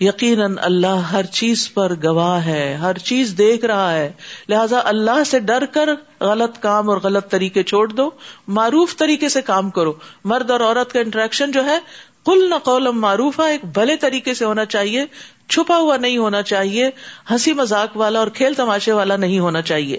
یقیناً 0.00 0.54
اللہ 0.60 1.08
ہر 1.12 1.24
چیز 1.24 1.74
پر 1.74 1.92
گواہ 2.04 2.44
ہے، 2.46 2.74
ہر 2.74 2.98
چیز 2.98 3.34
دیکھ 3.38 3.64
رہا 3.64 3.92
ہے۔ 3.92 4.12
لہذا 4.48 4.80
اللہ 4.84 5.24
سے 5.26 5.38
ڈر 5.38 5.66
کر 5.66 5.88
غلط 6.20 6.58
کام 6.58 6.90
اور 6.90 6.98
غلط 7.02 7.30
طریقے 7.30 7.62
چھوڑ 7.62 7.88
دو، 7.88 8.10
معروف 8.48 8.96
طریقے 8.96 9.28
سے 9.28 9.42
کام 9.42 9.70
کرو۔ 9.70 9.92
مرد 10.24 10.50
اور 10.50 10.60
عورت 10.60 10.92
کا 10.92 11.00
انٹریکشن 11.00 11.50
جو 11.50 11.64
ہے 11.64 11.78
کل 12.24 12.50
نہ 12.50 12.54
قولم 12.54 13.00
معروف 13.00 13.40
ہے 13.40 13.50
ایک 13.50 13.64
بھلے 13.64 13.96
طریقے 13.96 14.34
سے 14.34 14.44
ہونا 14.44 14.64
چاہیے، 14.64 15.04
چھپا 15.48 15.76
ہوا 15.76 15.96
نہیں 15.96 16.18
ہونا 16.18 16.42
چاہیے، 16.42 16.90
ہنسی 17.30 17.52
مذاق 17.52 17.96
والا 17.96 18.18
اور 18.18 18.28
کھیل 18.28 18.54
تماشے 18.54 18.92
والا 18.92 19.16
نہیں 19.16 19.38
ہونا 19.38 19.62
چاہیے۔ 19.62 19.98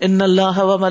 ان 0.00 0.22
اللہ 0.22 0.58
و 0.58 0.84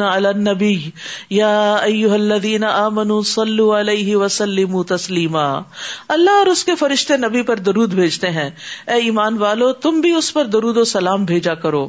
النبی 0.00 0.90
یا 1.30 1.76
الذین 2.12 2.64
آمنوا 2.64 3.22
صلوا 3.26 3.80
علیہ 3.80 4.16
وسلموا 4.16 4.82
تسلیما 4.88 5.60
اللہ 6.08 6.30
اور 6.30 6.46
اس 6.46 6.64
کے 6.64 6.74
فرشتے 6.74 7.16
نبی 7.16 7.42
پر 7.42 7.56
درود 7.56 7.94
بھیجتے 7.94 8.30
ہیں 8.30 8.50
اے 8.86 8.94
ایمان 8.94 9.38
والو، 9.38 9.72
تم 9.72 10.00
بھی 10.00 10.12
اس 10.12 10.34
پر 10.34 10.44
درود 10.44 10.76
و 10.76 10.84
سلام 10.84 11.24
بھیجا 11.24 11.54
کرو۔ 11.54 11.88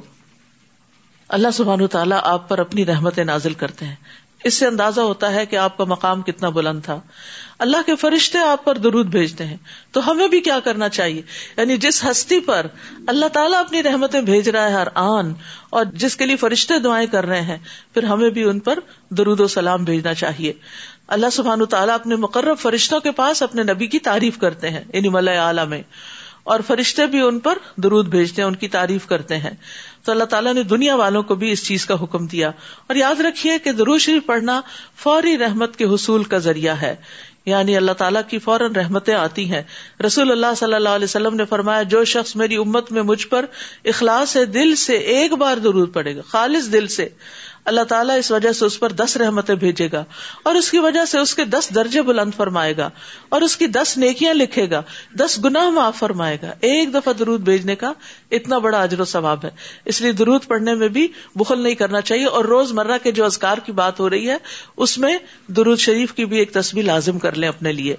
اللہ 1.29 1.47
سبحان 1.53 1.87
تعالیٰ 1.87 2.19
آپ 2.23 2.49
پر 2.49 2.59
اپنی 2.59 2.85
رحمت 2.85 3.19
نازل 3.19 3.53
کرتے 3.53 3.85
ہیں۔ 3.85 3.95
اس 4.43 4.53
سے 4.53 4.65
اندازہ 4.65 5.01
ہوتا 5.01 5.33
ہے 5.33 5.45
کہ 5.45 5.55
آپ 5.55 5.77
کا 5.77 5.83
مقام 5.83 6.21
کتنا 6.21 6.49
بلند 6.49 6.81
تھا۔ 6.83 6.99
اللہ 7.59 7.77
کے 7.85 7.95
فرشتے 7.95 8.37
آپ 8.37 8.65
پر 8.65 8.77
درود 8.77 9.05
بھیجتے 9.05 9.45
ہیں۔ 9.45 9.57
تو 9.91 10.11
ہمیں 10.11 10.27
بھی 10.27 10.41
کیا 10.41 10.59
کرنا 10.59 10.89
چاہیے؟ 10.89 11.21
یعنی 11.57 11.77
جس 11.77 12.03
ہستی 12.03 12.39
پر 12.39 12.65
اللہ 13.07 13.25
تعالیٰ 13.25 13.59
اپنی 13.59 13.83
رحمتیں 13.83 14.21
بھیج 14.21 14.49
رہا 14.49 14.67
ہے 14.67 14.73
ہر 14.73 14.87
آن، 14.93 15.33
اور 15.69 15.85
جس 15.85 16.15
کے 16.15 16.25
لیے 16.25 16.35
فرشتے 16.35 16.79
دعائیں 16.79 17.07
کر 17.07 17.25
رہے 17.25 17.41
ہیں، 17.41 17.57
پھر 17.93 18.03
ہمیں 18.03 18.29
بھی 18.29 18.43
ان 18.43 18.59
پر 18.59 18.79
درود 19.09 19.39
و 19.39 19.47
سلام 19.47 19.83
بھیجنا 19.83 20.13
چاہیے۔ 20.13 20.53
اللہ 21.07 21.29
سبحان 21.31 21.65
تعالیٰ 21.65 21.95
اپنے 21.95 22.15
مقرر 22.15 22.55
فرشتوں 22.55 22.99
کے 22.99 23.11
پاس 23.11 23.43
اپنے 23.43 23.63
نبی 23.63 23.87
کی 23.87 23.99
تعریف 23.99 24.37
کرتے 24.37 24.69
ہیں 24.69 24.83
یعنی 24.93 25.09
ملئے 25.09 25.37
اعلیٰ 25.37 25.67
میں۔ 25.67 25.81
اور 26.43 26.59
فرشتے 26.67 27.05
بھی 27.05 27.21
ان 27.21 27.39
پر 27.39 27.57
درود 27.77 28.07
بھیجتے 28.07 28.41
ہیں، 28.41 28.47
ان 28.47 28.55
کی 28.55 28.67
تعریف 28.67 29.07
کرتے 29.07 29.37
ہیں۔ 29.37 29.49
تو 30.03 30.11
اللہ 30.11 30.23
تعالیٰ 30.23 30.53
نے 30.53 30.63
دنیا 30.63 30.95
والوں 30.95 31.23
کو 31.23 31.35
بھی 31.35 31.51
اس 31.51 31.65
چیز 31.65 31.85
کا 31.85 32.03
حکم 32.03 32.27
دیا۔ 32.27 32.47
اور 32.87 32.95
یاد 32.95 33.21
رکھیے 33.21 33.59
کہ 33.63 33.71
درود 33.71 33.99
شریف 33.99 34.25
پڑھنا 34.25 34.61
فوری 34.95 35.37
رحمت 35.37 35.75
کے 35.75 35.85
حصول 35.85 36.23
کا 36.23 36.37
ذریعہ 36.37 36.75
ہے۔ 36.75 36.95
یعنی 37.47 37.77
اللہ 37.77 37.91
تعالیٰ 37.91 38.21
کی 38.29 38.39
فوراً 38.39 38.75
رحمتیں 38.75 39.13
آتی 39.13 39.51
ہیں۔ 39.51 39.61
رسول 40.05 40.31
اللہ 40.31 40.53
صلی 40.57 40.73
اللہ 40.73 40.89
علیہ 40.89 41.03
وسلم 41.03 41.35
نے 41.35 41.45
فرمایا، 41.45 41.83
جو 41.83 42.03
شخص 42.03 42.35
میری 42.35 42.55
امت 42.55 42.91
میں 42.91 43.01
مجھ 43.01 43.27
پر 43.27 43.45
اخلاص 43.85 44.35
ہے 44.35 44.45
دل 44.45 44.75
سے 44.75 44.93
ایک 44.93 45.33
بار 45.33 45.57
درود 45.57 45.93
پڑے 45.93 46.15
گا، 46.15 46.21
خالص 46.27 46.71
دل 46.71 46.87
سے 46.87 47.09
اللہ 47.67 47.81
تعالیٰ 47.81 48.17
اس 48.17 48.31
وجہ 48.31 48.51
سے 48.51 48.65
اس 48.65 48.79
پر 48.79 48.91
دس 48.91 49.17
رحمتیں 49.17 49.55
بھیجے 49.55 49.89
گا 49.91 50.03
اور 50.43 50.55
اس 50.55 50.71
کی 50.71 50.79
وجہ 50.79 51.05
سے 51.05 51.19
اس 51.19 51.35
کے 51.35 51.45
دس 51.45 51.69
درجے 51.75 52.01
بلند 52.01 52.31
فرمائے 52.37 52.77
گا 52.77 52.89
اور 53.29 53.41
اس 53.41 53.57
کی 53.57 53.67
دس 53.67 53.97
نیکیاں 53.97 54.33
لکھے 54.33 54.69
گا، 54.69 54.81
دس 55.15 55.39
گنا 55.45 55.69
معاف 55.69 55.95
فرمائے 55.95 56.37
گا۔ 56.41 56.53
ایک 56.61 56.93
دفعہ 56.93 57.13
درود 57.13 57.41
بھیجنے 57.41 57.75
کا 57.75 57.93
اتنا 58.31 58.57
بڑا 58.57 58.81
اجر 58.81 58.99
و 58.99 59.05
ثواب 59.05 59.45
ہے۔ 59.45 59.49
اس 59.85 60.01
لیے 60.01 60.11
درود 60.11 60.45
پڑھنے 60.47 60.73
میں 60.73 60.87
بھی 60.87 61.07
بخل 61.35 61.61
نہیں 61.61 61.75
کرنا 61.75 62.01
چاہیے 62.01 62.25
اور 62.25 62.45
روز 62.45 62.71
مرہ 62.71 62.97
کے 63.03 63.11
جو 63.11 63.25
ازکار 63.25 63.57
کی 63.57 63.71
بات 63.71 63.99
ہو 63.99 64.09
رہی 64.09 64.29
ہے، 64.29 64.37
اس 64.77 64.97
میں 64.97 65.17
درود 65.47 65.79
شریف 65.79 66.13
کی 66.13 66.25
بھی 66.25 66.37
ایک 66.37 66.53
تصویر 66.53 66.85
لازم 66.85 67.19
کر 67.19 67.35
لیں 67.35 67.49
اپنے 67.49 67.71
لیے۔ 67.71 67.95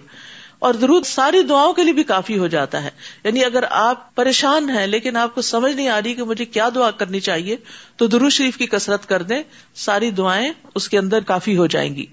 اور 0.58 0.74
درود 0.74 1.06
ساری 1.06 1.42
دعاؤں 1.42 1.72
کے 1.72 1.82
لیے 1.82 1.92
بھی 1.92 2.02
کافی 2.02 2.38
ہو 2.38 2.46
جاتا 2.46 2.82
ہے۔ 2.82 2.90
یعنی 3.24 3.44
اگر 3.44 3.64
آپ 3.70 4.14
پریشان 4.14 4.70
ہیں 4.70 4.86
لیکن 4.86 5.16
آپ 5.16 5.34
کو 5.34 5.42
سمجھ 5.42 5.72
نہیں 5.72 5.88
آ 5.88 6.00
رہی 6.04 6.14
کہ 6.14 6.22
مجھے 6.22 6.44
کیا 6.44 6.68
دعا 6.74 6.90
کرنی 6.90 7.20
چاہیے، 7.20 7.56
تو 7.96 8.06
درود 8.06 8.32
شریف 8.32 8.56
کی 8.56 8.66
کسرت 8.66 9.08
کر 9.08 9.22
دیں۔ 9.22 9.42
ساری 9.74 10.10
دعائیں 10.10 10.50
اس 10.74 10.88
کے 10.88 10.98
اندر 10.98 11.20
کافی 11.20 11.56
ہو 11.56 11.66
جائیں 11.66 11.96
گی۔ 11.96 12.06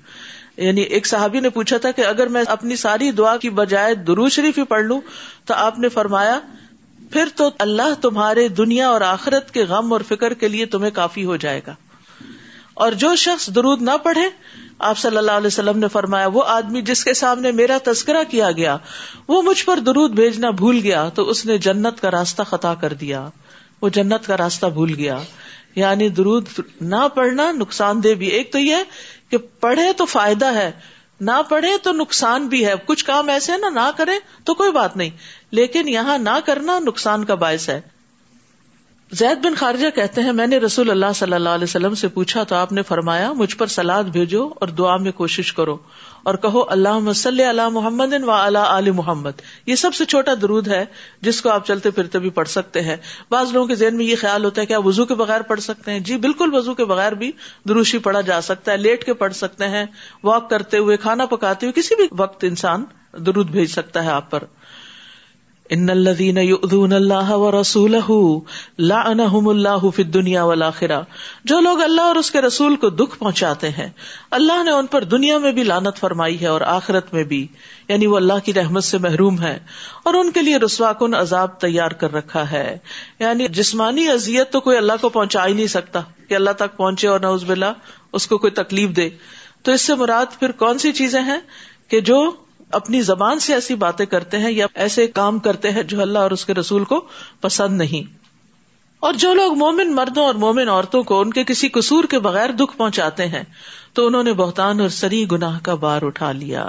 یعنی 0.58 0.82
ایک 0.82 1.08
صحابی 1.08 1.40
نے 1.40 1.50
پوچھا 1.50 1.78
تھا 1.78 1.92
کہ 1.92 2.06
اگر 2.06 2.28
میں 2.28 2.44
اپنی 2.48 2.76
ساری 2.76 3.12
دعا 3.12 3.38
کی 3.38 3.50
بجائے 3.50 3.96
درود 3.96 4.32
شریف 4.32 4.58
ہی 4.58 4.64
پڑھ 4.64 4.84
لوں، 4.84 5.02
تو 5.46 5.54
آپ 5.54 5.80
نے 5.80 5.90
فرمایا، 5.90 6.40
پھر 7.12 7.28
تو 7.36 7.50
اللہ 7.60 8.02
تمہارے 8.02 8.48
دنیا 8.48 8.90
اور 8.90 9.02
آخرت 9.02 9.52
کے 9.52 9.64
غم 9.64 9.94
اور 9.94 10.02
فکر 10.02 10.34
کے 10.34 10.48
لیے 10.48 10.66
تمہیں 10.66 10.92
کافی 10.92 11.26
ہو 11.26 11.36
جائے 11.36 11.62
گا۔ 11.68 11.76
اور 12.74 12.92
جو 12.92 13.16
شخص 13.16 13.48
درود 13.48 13.82
نہ 13.82 13.98
پڑھے 14.04 14.30
آپ 14.80 14.98
صلی 14.98 15.18
اللہ 15.18 15.32
علیہ 15.32 15.48
وسلم 15.48 15.80
نے 15.80 15.88
فرمایا، 15.88 16.28
وہ 16.28 16.44
آدمی 16.48 16.82
جس 16.82 17.04
کے 17.04 17.14
سامنے 17.14 17.52
میرا 17.52 17.78
تذکرہ 17.84 18.24
کیا 18.24 18.52
گیا، 18.52 18.78
وہ 19.28 19.42
مجھ 19.42 19.66
پر 19.66 19.80
درود 19.80 20.12
بھیجنا 20.12 20.50
بھول 20.50 20.80
گیا، 20.84 21.10
تو 21.10 21.30
اس 21.30 21.46
نے 21.46 21.58
جنت 21.58 22.02
کا 22.02 22.12
راستہ 22.12 22.44
خطا 22.44 22.74
کر 22.74 22.94
دیا۔ 22.94 23.30
وہ 23.82 23.90
جنت 23.90 24.28
کا 24.28 24.38
راستہ 24.38 24.66
بھول 24.66 24.94
گیا۔ 24.94 25.20
یعنی 25.76 26.10
درود 26.10 26.46
نہ 26.82 27.08
پڑھنا 27.16 27.52
نقصان 27.52 28.04
دہ 28.04 28.14
بھی۔ 28.14 28.28
ایک 28.28 28.52
تو 28.52 28.60
یہ 28.60 28.76
کہ 29.30 29.38
پڑھے 29.38 29.94
تو 29.94 30.06
فائدہ 30.06 30.46
ہے، 30.46 30.72
نہ 31.22 31.42
پڑھے 31.50 31.78
تو 31.84 31.92
نقصان 31.92 32.48
بھی 32.48 32.66
ہے۔ 32.66 32.74
کچھ 32.86 33.06
کام 33.06 33.30
ایسے 33.30 33.52
نا، 33.58 33.70
نہ 33.70 33.92
کرے 33.98 34.20
تو 34.44 34.54
کوئی 34.54 34.72
بات 34.72 34.98
نہیں۔ 34.98 35.10
لیکن 35.52 35.88
یہاں 35.88 36.18
نہ 36.18 36.40
کرنا 36.46 36.80
نقصان 36.80 37.26
کا 37.26 37.36
باعث 37.36 37.70
ہے۔ 37.70 37.82
زید 39.12 39.46
بن 39.46 39.56
خارجہ 39.56 39.90
کہتے 39.96 40.22
ہیں، 40.22 40.32
میں 40.32 40.48
نے 40.48 40.58
رسول 40.58 40.90
اللہ 40.90 41.06
صلی 41.16 41.34
اللہ 41.34 41.50
علیہ 41.50 41.64
وسلم 41.64 41.94
سے 41.94 42.08
پوچھا 42.08 42.44
تو 42.44 42.56
آپ 42.56 42.72
نے 42.72 42.82
فرمایا، 42.82 43.34
مجھ 43.34 43.58
پر 43.58 43.68
سلاد 43.68 44.04
بھیجو 44.04 44.50
اور 44.56 44.68
دعا 44.68 44.98
میں 44.98 45.12
کوشش 45.12 45.54
کرو 45.54 45.78
اور 46.24 46.36
کہو 46.36 46.64
اللہ 46.70 47.00
مسل 47.00 47.42
اللہ 47.42 47.70
محمد 47.70 48.14
و 48.24 48.32
اللہ 48.32 48.60
علی 48.60 48.92
محمد۔ 48.92 49.32
یہ 49.66 49.76
سب 49.76 49.94
سے 49.94 50.06
چھوٹا 50.06 50.32
درود 50.42 50.68
ہے 50.68 50.86
جس 51.22 51.42
کو 51.42 51.50
آپ 51.50 51.68
چلتے 51.68 51.92
پھرتے 51.92 52.20
بھی 52.20 52.30
پڑھ 52.30 52.48
سکتے 52.48 52.82
ہیں۔ 52.82 52.96
بعض 53.32 53.52
لوگوں 53.52 53.68
کے 53.68 53.76
ذہن 53.76 53.96
میں 53.96 54.06
یہ 54.06 54.16
خیال 54.20 54.46
ہوتا 54.46 54.62
ہے 54.62 54.66
کہ 54.66 54.74
آپ 54.74 54.86
وزو 54.86 55.06
کے 55.06 55.16
بغیر 55.16 55.42
پڑھ 55.42 55.60
سکتے 55.60 55.92
ہیں۔ 55.92 56.00
جی 56.00 56.18
بالکل 56.18 56.50
وزو 56.54 56.74
کے 56.74 56.86
بغیر 56.86 57.12
بھی 57.12 57.32
دروشی 57.70 57.98
پڑھا 57.98 58.22
جا 58.22 58.42
سکتا 58.42 58.72
ہے، 58.72 58.78
لیٹ 58.78 59.06
کے 59.06 59.14
پڑھ 59.14 59.34
سکتے 59.34 59.68
ہیں، 59.68 59.86
واک 60.24 60.50
کرتے 60.50 60.78
ہوئے، 60.78 60.98
کھانا 60.98 61.26
پکاتے 61.26 61.66
ہوئے 61.66 61.82
کسی 61.82 61.96
بھی 61.96 62.08
وقت 62.12 62.44
انسان 62.44 62.86
درود 63.14 63.50
بھیج 63.50 63.70
سکتا 63.70 64.04
ہے 64.04 64.10
آپ 64.10 64.32
پر۔ 64.32 64.44
ان 65.70 65.90
الذين 65.90 66.38
يؤذون 66.38 66.94
الله 66.94 67.36
ورسوله 67.36 68.18
لعنهم 68.80 69.48
الله 69.52 69.90
في 69.90 70.02
الدنيا 70.02 70.44
والاخره 70.44 71.00
جو 71.44 71.60
لوگ 71.60 71.82
اللہ 71.82 72.02
اور 72.02 72.16
اس 72.16 72.30
کے 72.32 72.42
رسول 72.42 72.76
کو 72.76 72.90
دکھ 72.90 73.18
پہنچاتے 73.20 73.70
ہیں، 73.70 73.88
اللہ 74.32 74.62
نے 74.64 74.72
ان 74.72 74.88
پر 74.88 75.04
دنیا 75.04 75.38
میں 75.38 75.52
بھی 75.52 75.64
لانت 75.64 75.98
فرمائی 75.98 76.40
ہے 76.42 76.48
اور 76.48 76.62
آخرت 76.62 77.14
میں 77.14 77.24
بھی 77.24 77.48
یعنی 77.88 78.08
وہ 78.08 78.16
اللہ 78.16 78.46
کی 78.46 78.54
رحمت 78.54 78.84
سے 78.84 78.98
محروم 78.98 79.42
ہے 79.42 79.58
اور 80.04 80.14
ان 80.14 80.32
کے 80.32 80.42
لیے 80.42 80.58
رسوا 80.58 80.94
کن 80.94 81.16
عذاب 81.16 81.60
تیار 81.60 81.92
کر 81.92 82.14
رکھا 82.14 82.52
ہے۔ 82.52 82.78
یعنی 83.20 83.48
جسمانی 83.48 84.08
اذیت 84.10 84.52
تو 84.52 84.60
کوئی 84.60 84.78
اللہ 84.78 85.02
کو 85.02 85.10
پہنچا 85.10 85.48
ہی 85.48 85.54
نہیں 85.54 85.68
سکتا 85.68 86.02
کہ 86.30 86.36
اللہ 86.36 86.58
تک 86.58 86.78
پہنچے 86.78 87.08
اور 87.08 87.20
نوز 87.20 87.44
بلا 87.44 87.74
اس 88.14 88.28
کو 88.28 88.38
کوئی 88.38 88.52
تکلیف 88.52 88.96
دے۔ 88.96 89.10
تو 89.64 89.72
اس 89.72 89.82
سے 89.82 89.96
مراد 89.96 90.40
پھر 90.40 90.52
کون 90.52 90.78
سی 90.78 90.92
چیزیں 90.92 91.22
ہیں 91.22 91.40
کہ 91.88 92.02
جو 92.02 92.45
اپنی 92.72 93.02
زبان 93.02 93.40
سے 93.40 93.54
ایسی 93.54 93.76
باتیں 93.76 94.06
کرتے 94.06 94.40
ہیں 94.40 94.52
یا 94.52 94.66
ایسے 94.74 95.08
کام 95.08 95.40
کرتے 95.40 95.72
ہیں 95.72 95.84
جو 95.84 96.02
اللہ 96.02 96.20
اور 96.20 96.32
اس 96.32 96.46
کے 96.46 96.54
رسول 96.54 96.84
کو 96.84 97.08
پسند 97.42 97.78
نہیں۔ 97.78 98.26
اور 99.00 99.14
جو 99.14 99.34
لوگ 99.34 99.58
مومن 99.58 99.96
مردوں 99.96 100.24
اور 100.24 100.36
مومن 100.36 100.70
عورتوں 100.70 101.04
کو 101.04 101.22
ان 101.22 101.34
کے 101.34 101.44
کسی 101.44 101.70
قصور 101.70 102.04
کے 102.04 102.20
بغیر 102.20 102.50
دکھ 102.50 102.78
پہنچاتے 102.78 103.28
ہیں، 103.28 103.44
تو 103.94 104.08
انہوں 104.08 104.24
نے 104.24 104.34
بہتان 104.34 104.80
اور 104.80 104.90
سری 104.90 105.26
گناہ 105.32 105.60
کا 105.64 105.76
بار 105.76 106.02
اٹھا 106.02 106.32
لیا۔ 106.32 106.68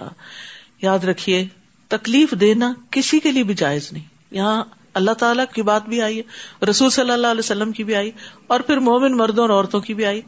یاد 0.83 0.99
رکھیے، 0.99 1.49
تکلیف 1.89 2.31
دینا 2.31 2.73
کسی 2.91 3.21
کے 3.21 3.33
لیے 3.33 3.43
بھی 3.43 3.55
جائز 3.55 3.93
نہیں۔ 3.93 4.05
یہاں 4.31 4.65
اللہ 4.95 5.11
تعالیٰ 5.11 5.45
کی 5.55 5.63
بات 5.63 5.89
بھی 5.89 6.03
آئی 6.03 6.21
ہے 6.21 6.67
رسول 6.67 6.91
صلی 6.91 7.11
اللہ 7.11 7.27
علیہ 7.27 7.39
وسلم 7.39 7.73
کی 7.73 7.85
بھی 7.85 7.95
آئی، 7.95 8.11
اور 8.47 8.61
پھر 8.61 8.77
مومن 8.77 9.17
مردوں 9.17 9.43
اور 9.43 9.51
عورتوں 9.51 9.81
کی 9.81 9.95
بھی 9.95 10.07
آئی۔ 10.07 10.21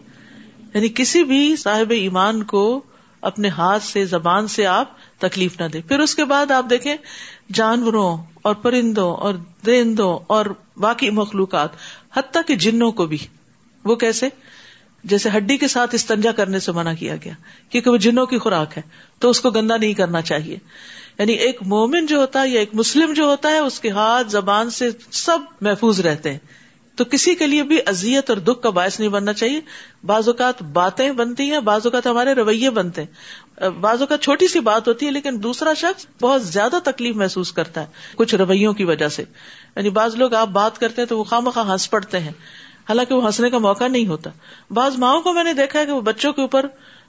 یعنی 0.75 0.89
کسی 0.89 1.25
بھی 1.25 1.57
صاحب 1.57 1.91
ایمان 1.91 2.43
کو 2.43 2.83
اپنے 3.21 3.49
ہاتھ 3.49 3.83
سے، 3.83 4.05
زبان 4.05 4.49
سے 4.49 4.67
آپ 4.67 4.98
تکلیف 5.19 5.61
نہ 5.61 5.67
دے۔ 5.67 5.81
پھر 5.81 5.99
اس 5.99 6.15
کے 6.15 6.25
بعد 6.25 6.51
آپ 6.51 6.67
دیکھیں 6.71 6.97
جانوروں 7.53 8.17
اور 8.43 8.55
پرندوں 8.55 9.15
اور 9.15 9.35
درندوں 9.67 10.19
اور 10.27 10.47
باقی 10.77 11.11
مخلوقات، 11.11 11.69
حتیٰ 12.17 12.43
کہ 12.47 12.57
جنوں 12.57 12.93
کو 12.93 13.07
بھی۔ 13.07 13.19
وہ 13.85 13.97
کیسے؟ 13.97 14.29
جیسے 15.05 15.29
ہڈی 15.37 15.57
کے 15.57 15.69
ساتھ 15.69 15.95
استنجا 15.95 16.33
کرنے 16.33 16.59
سے 16.59 16.73
منع 16.73 16.93
کیا 16.93 17.17
گیا، 17.17 17.33
کیونکہ 17.71 17.91
وہ 17.91 17.97
جنوں 17.97 18.27
کی 18.27 18.39
خوراک 18.39 18.77
ہے، 18.77 18.83
تو 19.19 19.31
اس 19.31 19.41
کو 19.41 19.51
گندا 19.51 19.77
نہیں 19.77 19.95
کرنا 19.95 20.23
چاہیے۔ 20.23 20.59
یعنی 21.19 21.33
ایک 21.33 21.59
مومن 21.67 22.07
جو 22.07 22.17
ہوتا 22.17 22.43
ہے 22.43 22.49
یا 22.49 22.61
ایک 22.61 22.71
مسلم 22.73 23.13
جو 23.13 23.25
ہوتا 23.25 23.49
ہے، 23.49 23.59
اس 23.59 23.81
کے 23.81 23.91
ہاتھ، 23.91 24.29
زبان 24.29 24.71
سے 24.71 24.89
سب 25.11 25.39
محفوظ 25.61 26.01
رہتے 26.01 26.33
ہیں۔ 26.33 26.39
تو 26.97 27.05
کسی 27.05 27.35
کے 27.35 27.47
لیے 27.47 27.63
بھی 27.63 27.79
ازیت 27.87 28.31
اور 28.31 28.39
دکھ 28.39 28.63
کا 28.63 28.71
باعث 28.71 29.01
نہیں 29.01 29.11
بننا 29.11 29.33
چاہیے۔ 29.33 29.61
بعض 30.05 30.29
اوقات 30.29 30.63
باتیں 30.63 31.13
بنتی 31.13 31.51
ہیں، 31.51 31.61
بعض 31.61 31.81
اوقات 31.85 32.07
ہمارے 32.07 32.33
رویے 32.33 32.71
بنتے 32.71 33.03
ہیں۔ 33.03 33.13
بعض 33.81 34.01
اوقات 34.01 34.23
چھوٹی 34.23 34.49
سی 34.49 34.61
بات 34.61 34.89
ہوتی 34.89 35.07
ہے، 35.07 35.11
لیکن 35.11 35.43
دوسرا 35.43 35.75
شخص 35.75 36.07
بہت 36.21 36.45
زیادہ 36.45 36.79
تکلیف 36.85 37.17
محسوس 37.17 37.53
کرتا 37.53 37.81
ہے، 37.81 37.87
کچھ 38.17 38.35
رویوں 38.35 38.73
کی 38.73 38.85
وجہ 38.85 39.09
سے۔ 39.09 39.25
یعنی 39.77 39.91
بعض 39.91 40.15
لوگ 40.15 40.35
آپ 40.35 40.49
بات 40.49 40.79
کرتے 40.79 41.03
ہیں 41.03 41.09
تو 41.09 41.19
وہ 41.19 41.25
خواہ 41.25 41.41
مخواہ 41.41 41.73
ہنس 41.73 41.91
پڑتے 41.91 42.21
ہیں۔ 42.21 42.33
حالانکہ 42.89 43.15
وہ 43.15 43.27
ہنسنے 43.27 43.51
کا 43.51 43.59
موقع 43.59 43.89
نہیں 43.89 44.07
ہوتا۔ 44.07 44.31
بعض 44.71 44.99
ماؤں 44.99 45.21
کو 45.21 45.33
میں 45.33 45.45
نے 45.45 45.53
دیکھا 45.53 45.81
ہے 45.81 45.87
کہ 45.87 45.93
وہ 45.93 46.01
بچوں 46.01 46.33
کے 46.33 46.43
اوپر 46.43 46.67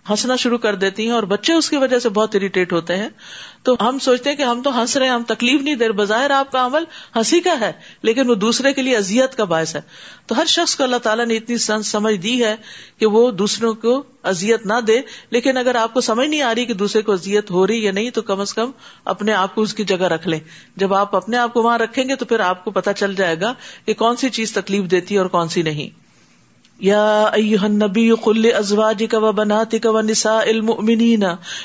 ہنسنا 0.10 0.36
شروع 0.36 0.58
کر 0.58 0.76
دیتی 0.76 1.04
ہیں 1.04 1.12
اور 1.12 1.24
بچے 1.24 1.54
اس 1.54 1.70
کی 1.70 1.78
وجہ 1.78 2.00
سے 2.00 2.10
بہت 2.10 2.36
اریٹیٹ 2.36 2.74
ہوتے 2.74 2.98
ہیں۔ 2.98 3.10
تو 3.64 3.76
ہم 3.82 4.00
سوچتے 4.00 4.30
ہیں 4.30 4.38
کہ 4.38 4.44
ہم 4.44 4.62
تو 4.62 4.82
ہنس 4.82 4.98
رہے 4.98 5.06
ہیں، 5.06 5.14
ہم 5.14 5.24
تکلیف 5.24 5.62
نہیں 5.62 5.76
دے 5.76 5.92
بظاہر 5.92 6.32
آپ 6.32 6.52
کا 6.52 6.66
عمل 6.66 6.84
ہنسی 7.16 7.40
کا 7.40 7.60
ہے، 7.60 7.72
لیکن 8.02 8.30
وہ 8.30 8.36
دوسرے 8.36 8.74
کے 8.74 8.82
لیے 8.82 8.98
ازیت 8.98 9.36
کا 9.36 9.44
باعث 9.44 9.76
ہے۔ 9.76 9.82
تو 10.26 10.38
ہر 10.38 10.46
شخص 10.46 10.76
کو 10.76 10.84
اللہ 10.84 10.98
تعالیٰ 10.98 11.26
نے 11.26 11.36
اتنی 11.36 11.58
سمجھ 11.58 12.16
دی 12.16 12.44
ہے 12.44 12.56
کہ 12.98 13.06
وہ 13.06 13.32
دوسروں 13.32 13.74
کو 13.74 14.04
ازیت 14.24 14.66
نہ 14.66 14.80
دے، 14.88 15.02
لیکن 15.30 15.58
اگر 15.58 15.76
آپ 15.76 15.94
کو 15.94 16.02
سمجھ 16.02 16.28
نہیں 16.28 16.42
آ 16.42 16.56
رہی 16.56 16.66
کہ 16.66 16.74
دوسرے 16.74 17.02
کو 17.02 17.12
ازیت 17.12 17.52
ہو 17.52 17.68
رہی 17.68 17.84
یا 17.84 17.92
نہیں، 17.92 18.10
تو 18.10 18.22
کم 18.22 18.40
از 18.40 18.54
کم 18.54 18.72
اپنے 19.06 19.34
آپ 19.34 19.56
کو 19.56 19.62
اس 19.62 19.74
کی 19.74 19.84
جگہ 19.84 20.08
رکھ 20.08 20.28
لیں۔ 20.28 20.40
جب 20.76 20.94
آپ 20.94 21.16
اپنے 21.16 21.38
آپ 21.38 21.54
کو 21.54 21.64
وہاں 21.64 21.78
رکھیں 21.78 22.10
گے 22.10 22.16
تو 22.16 22.26
پھر 22.26 22.40
آپ 22.40 22.66
کو 22.66 22.72
پتا 22.72 22.94
چل 22.94 23.16
جائے 23.16 23.36
گا 23.42 23.54
کہ 23.86 23.94
کون 23.94 24.16
سی 24.16 24.30
چیز 24.30 24.52
تکلیف 24.52 24.92
دیتی 24.92 25.16
ہے 25.16 25.20
اور 25.20 25.28
کون 25.28 25.48
سی 25.48 25.62
نہیں۔ 25.62 26.09
یا 26.80 27.24
ایوہ 27.24 27.64
النبی 27.64 28.12
قل 28.12 28.50
ازواجک 28.58 29.16
و 29.18 29.32
بناتک 29.32 29.88
و 29.90 30.02
نساء 30.02 30.42
المؤمنین 30.48 31.24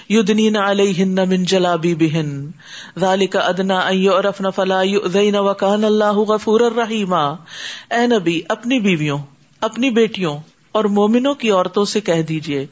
یدنین 0.08 0.56
علیہن 0.56 1.14
من 1.14 1.44
جلابیبہن۔ 1.44 2.50
ذالک 2.98 3.36
ادنا 3.36 3.78
ان 3.78 3.98
یعرفن 3.98 4.50
فلا 4.50 4.82
یؤذین 4.82 5.36
و 5.36 5.54
کان 5.54 5.84
اللہ 5.84 6.12
غفور 6.12 6.60
الرحیم 6.60 7.14
اے 7.14 8.06
نبی، 8.06 8.40
اپنی 8.48 8.80
بیویوں، 8.80 9.18
اپنی 9.60 9.90
بیٹیوں 9.90 10.38
اور 10.72 10.84
مومنوں 10.84 11.34
کی 11.34 11.50
عورتوں 11.50 11.84
سے 11.84 12.00
کہہ 12.00 12.22
دیجیے۔ 12.22 12.66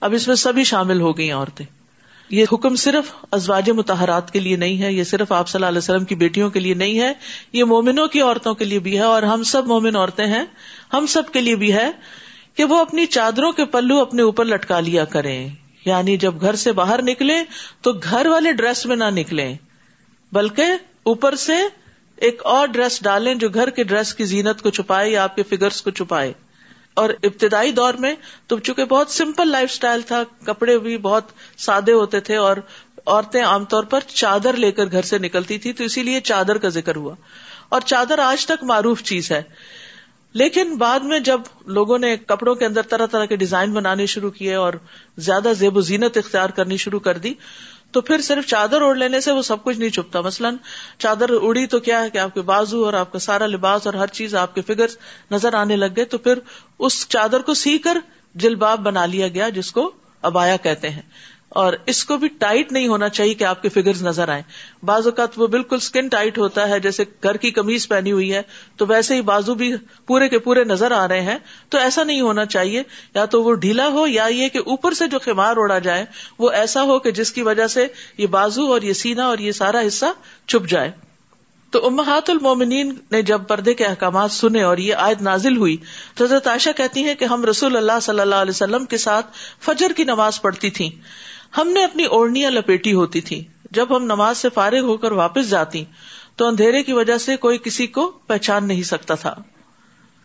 اب 0.00 0.14
اس 0.14 0.28
میں 0.28 0.36
سبھی 0.36 0.64
شامل 0.64 1.00
ہو 1.00 1.18
گئی 1.18 1.30
عورتیں۔ 1.30 1.66
یہ 2.30 2.44
حکم 2.52 2.76
صرف 2.76 3.12
ازواج 3.30 3.70
متحرات 3.70 4.30
کے 4.30 4.40
لیے 4.40 4.56
نہیں 4.56 4.82
ہے، 4.82 4.92
یہ 4.92 5.04
صرف 5.04 5.32
آپ 5.32 5.48
صلی 5.48 5.58
اللہ 5.58 5.68
علیہ 5.68 5.78
وسلم 5.78 6.04
کی 6.04 6.14
بیٹیوں 6.14 6.50
کے 6.50 6.60
لیے 6.60 6.74
نہیں 6.74 7.00
ہے، 7.00 7.12
یہ 7.52 7.64
مومنوں 7.64 8.06
کی 8.06 8.20
عورتوں 8.20 8.54
کے 8.54 8.64
لیے 8.64 8.78
بھی 8.78 8.98
ہے 8.98 9.02
اور 9.02 9.22
ہم 9.22 9.42
سب 9.42 9.66
مومن 9.66 9.96
عورتیں 9.96 10.26
ہیں۔ 10.26 10.44
ہم 10.92 11.06
سب 11.06 11.22
کے 11.32 11.40
لیے 11.40 11.56
بھی 11.56 11.72
ہے 11.72 11.90
کہ 12.54 12.64
وہ 12.64 12.78
اپنی 12.78 13.06
چادروں 13.06 13.52
کے 13.52 13.64
پلو 13.64 13.98
اپنے 13.98 14.22
اوپر 14.22 14.44
لٹکا 14.44 14.80
لیا 14.80 15.04
کریں۔ 15.04 15.48
یعنی 15.84 16.16
جب 16.16 16.40
گھر 16.40 16.54
سے 16.54 16.72
باہر 16.72 17.02
نکلے 17.02 17.34
تو 17.82 17.92
گھر 17.92 18.26
والے 18.26 18.52
ڈریس 18.52 18.86
میں 18.86 18.96
نہ 18.96 19.04
نکلے 19.10 19.54
بلکہ 20.32 20.64
اوپر 21.02 21.34
سے 21.34 21.56
ایک 22.16 22.42
اور 22.44 22.68
ڈریس 22.68 23.02
ڈالیں 23.02 23.34
جو 23.34 23.48
گھر 23.48 23.70
کے 23.70 23.84
ڈریس 23.84 24.14
کی 24.14 24.24
زینت 24.24 24.62
کو 24.62 24.70
چھپائے 24.70 25.10
یا 25.10 25.22
آپ 25.22 25.36
کے 25.36 25.42
فگرس 25.42 25.82
کو 25.82 25.90
چھپائے۔ 25.90 26.32
اور 26.94 27.10
ابتدائی 27.22 27.72
دور 27.72 27.94
میں 27.94 28.14
تو 28.46 28.58
چونکہ 28.58 28.84
بہت 28.84 29.10
سمپل 29.10 29.48
لائف 29.48 29.70
اسٹائل 29.72 30.00
تھا، 30.02 30.22
کپڑے 30.46 30.78
بھی 30.78 30.98
بہت 30.98 31.24
سادے 31.58 31.92
ہوتے 31.92 32.20
تھے 32.20 32.36
اور 32.36 32.56
عورتیں 33.06 33.44
عام 33.44 33.64
طور 33.64 33.84
پر 33.84 34.00
چادر 34.00 34.56
لے 34.56 34.72
کر 34.72 34.84
گھر 34.92 35.02
سے 35.02 35.18
نکلتی 35.18 35.58
تھی 35.58 35.72
تو 35.72 35.84
اسی 35.84 36.02
لیے 36.02 36.20
چادر 36.20 36.58
کا 36.58 36.68
ذکر 36.68 36.96
ہوا۔ 36.96 37.14
اور 37.68 37.80
چادر 37.80 38.18
آج 38.18 38.46
تک 38.46 38.64
معروف 38.64 39.02
چیز 39.02 39.32
ہے۔ 39.32 39.42
لیکن 40.34 40.76
بعد 40.76 41.00
میں 41.00 41.20
جب 41.20 41.40
لوگوں 41.66 41.98
نے 41.98 42.16
کپڑوں 42.16 42.54
کے 42.54 42.66
اندر 42.66 42.82
طرح 42.82 43.06
طرح 43.06 43.24
کے 43.24 43.36
ڈیزائن 43.36 43.72
بنانے 43.72 44.06
شروع 44.06 44.30
کیے 44.30 44.54
اور 44.54 44.72
زیادہ 45.16 45.52
زیب 45.58 45.76
و 45.76 45.80
زینت 45.80 46.16
اختیار 46.16 46.50
کرنی 46.50 46.76
شروع 46.76 47.00
کر 47.00 47.18
دی، 47.18 47.34
تو 47.90 48.00
پھر 48.00 48.20
صرف 48.20 48.46
چادر 48.46 48.82
اوڑھ 48.82 48.98
لینے 48.98 49.20
سے 49.20 49.32
وہ 49.32 49.42
سب 49.42 49.64
کچھ 49.64 49.78
نہیں 49.78 49.90
چھپتا۔ 49.90 50.20
مثلاً 50.20 50.56
چادر 50.98 51.30
اڑی 51.42 51.66
تو 51.66 51.80
کیا 51.80 52.02
ہے 52.02 52.10
کہ 52.10 52.18
آپ 52.18 52.34
کے 52.34 52.40
بازو 52.42 52.84
اور 52.84 52.92
آپ 52.92 53.12
کا 53.12 53.18
سارا 53.18 53.46
لباس 53.46 53.86
اور 53.86 53.94
ہر 53.94 54.06
چیز 54.06 54.34
آپ 54.34 54.54
کے 54.54 54.62
فگر 54.62 54.86
نظر 55.30 55.54
آنے 55.54 55.76
لگ 55.76 55.96
گئے، 55.96 56.04
تو 56.04 56.18
پھر 56.18 56.38
اس 56.78 57.08
چادر 57.08 57.40
کو 57.40 57.54
سی 57.54 57.78
کر 57.78 57.98
جلباب 58.34 58.80
بنا 58.80 59.06
لیا 59.06 59.28
گیا 59.28 59.48
جس 59.48 59.72
کو 59.72 59.90
ابایا 60.22 60.56
کہتے 60.56 60.90
ہیں۔ 60.90 61.02
اور 61.48 61.72
اس 61.86 62.04
کو 62.04 62.16
بھی 62.16 62.28
ٹائٹ 62.28 62.72
نہیں 62.72 62.88
ہونا 62.88 63.08
چاہیے 63.08 63.34
کہ 63.34 63.44
آپ 63.44 63.62
کے 63.62 63.68
فگر 63.68 63.92
نظر 64.02 64.28
آئے 64.28 64.42
بعض 64.82 65.06
اوقات 65.06 65.28
وہ 65.36 65.46
بالکل 65.46 65.76
اسکن 65.76 66.08
ٹائٹ 66.08 66.38
ہوتا 66.38 66.68
ہے، 66.68 66.80
جیسے 66.80 67.04
گھر 67.22 67.36
کی 67.36 67.50
کمیز 67.50 67.88
پہنی 67.88 68.12
ہوئی 68.12 68.34
ہے، 68.34 68.42
تو 68.76 68.86
ویسے 68.86 69.14
ہی 69.14 69.20
بازو 69.20 69.54
بھی 69.54 69.72
پورے 70.06 70.28
کے 70.28 70.38
پورے 70.38 70.64
نظر 70.64 70.90
آ 70.90 71.08
رہے 71.08 71.20
ہیں۔ 71.20 71.38
تو 71.68 71.78
ایسا 71.78 72.04
نہیں 72.04 72.20
ہونا 72.20 72.44
چاہیے، 72.44 72.82
یا 73.14 73.24
تو 73.24 73.42
وہ 73.42 73.54
ڈھیلا 73.54 73.88
ہو، 73.88 74.06
یا 74.06 74.24
یہ 74.24 74.48
کہ 74.48 74.58
اوپر 74.58 74.92
سے 74.92 75.06
جو 75.06 75.18
خیمار 75.18 75.54
اڑا 75.56 75.78
جائے، 75.78 76.04
وہ 76.38 76.50
ایسا 76.50 76.82
ہو 76.82 76.98
کہ 76.98 77.10
جس 77.10 77.32
کی 77.32 77.42
وجہ 77.42 77.66
سے 77.66 77.86
یہ 78.18 78.26
بازو 78.26 78.72
اور 78.72 78.82
یہ 78.82 78.92
سینا 78.92 79.26
اور 79.26 79.38
یہ 79.38 79.52
سارا 79.52 79.80
حصہ 79.86 80.06
چھپ 80.46 80.68
جائے۔ 80.68 80.90
تو 81.70 81.86
امہات 81.86 82.30
المومنین 82.30 82.94
نے 83.10 83.22
جب 83.22 83.40
پردے 83.48 83.74
کے 83.74 83.84
احکامات 83.84 84.30
سنے 84.30 84.62
اور 84.62 84.78
یہ 84.78 84.94
آیت 84.94 85.22
نازل 85.22 85.56
ہوئی، 85.56 85.76
تو 86.14 86.24
حضرت 86.24 86.46
عائشہ 86.46 86.70
کہتی 86.76 87.04
ہیں 87.04 87.14
کہ 87.14 87.24
ہم 87.24 87.44
رسول 87.44 87.76
اللہ 87.76 88.00
صلی 88.02 88.20
اللہ 88.20 88.34
علیہ 88.34 88.50
وسلم 88.50 88.84
کے 88.84 88.96
ساتھ 88.96 89.26
فجر 89.60 89.92
کی 89.96 90.04
نماز 90.04 90.42
پڑھتی 90.42 90.70
تھیں۔ 90.70 90.90
ہم 91.56 91.68
نے 91.68 91.84
اپنی 91.84 92.04
اوڑھنیاں 92.04 92.50
لپیٹی 92.50 92.92
ہوتی 92.92 93.20
تھی 93.20 93.44
جب 93.70 93.96
ہم 93.96 94.04
نماز 94.04 94.38
سے 94.38 94.48
فارغ 94.54 94.80
ہو 94.80 94.96
کر 94.96 95.12
واپس 95.12 95.50
جاتی، 95.50 95.84
تو 96.36 96.46
اندھیرے 96.46 96.82
کی 96.82 96.92
وجہ 96.92 97.18
سے 97.18 97.36
کوئی 97.36 97.58
کسی 97.58 97.86
کو 97.86 98.12
پہچان 98.26 98.68
نہیں 98.68 98.82
سکتا 98.82 99.14
تھا۔ 99.14 99.34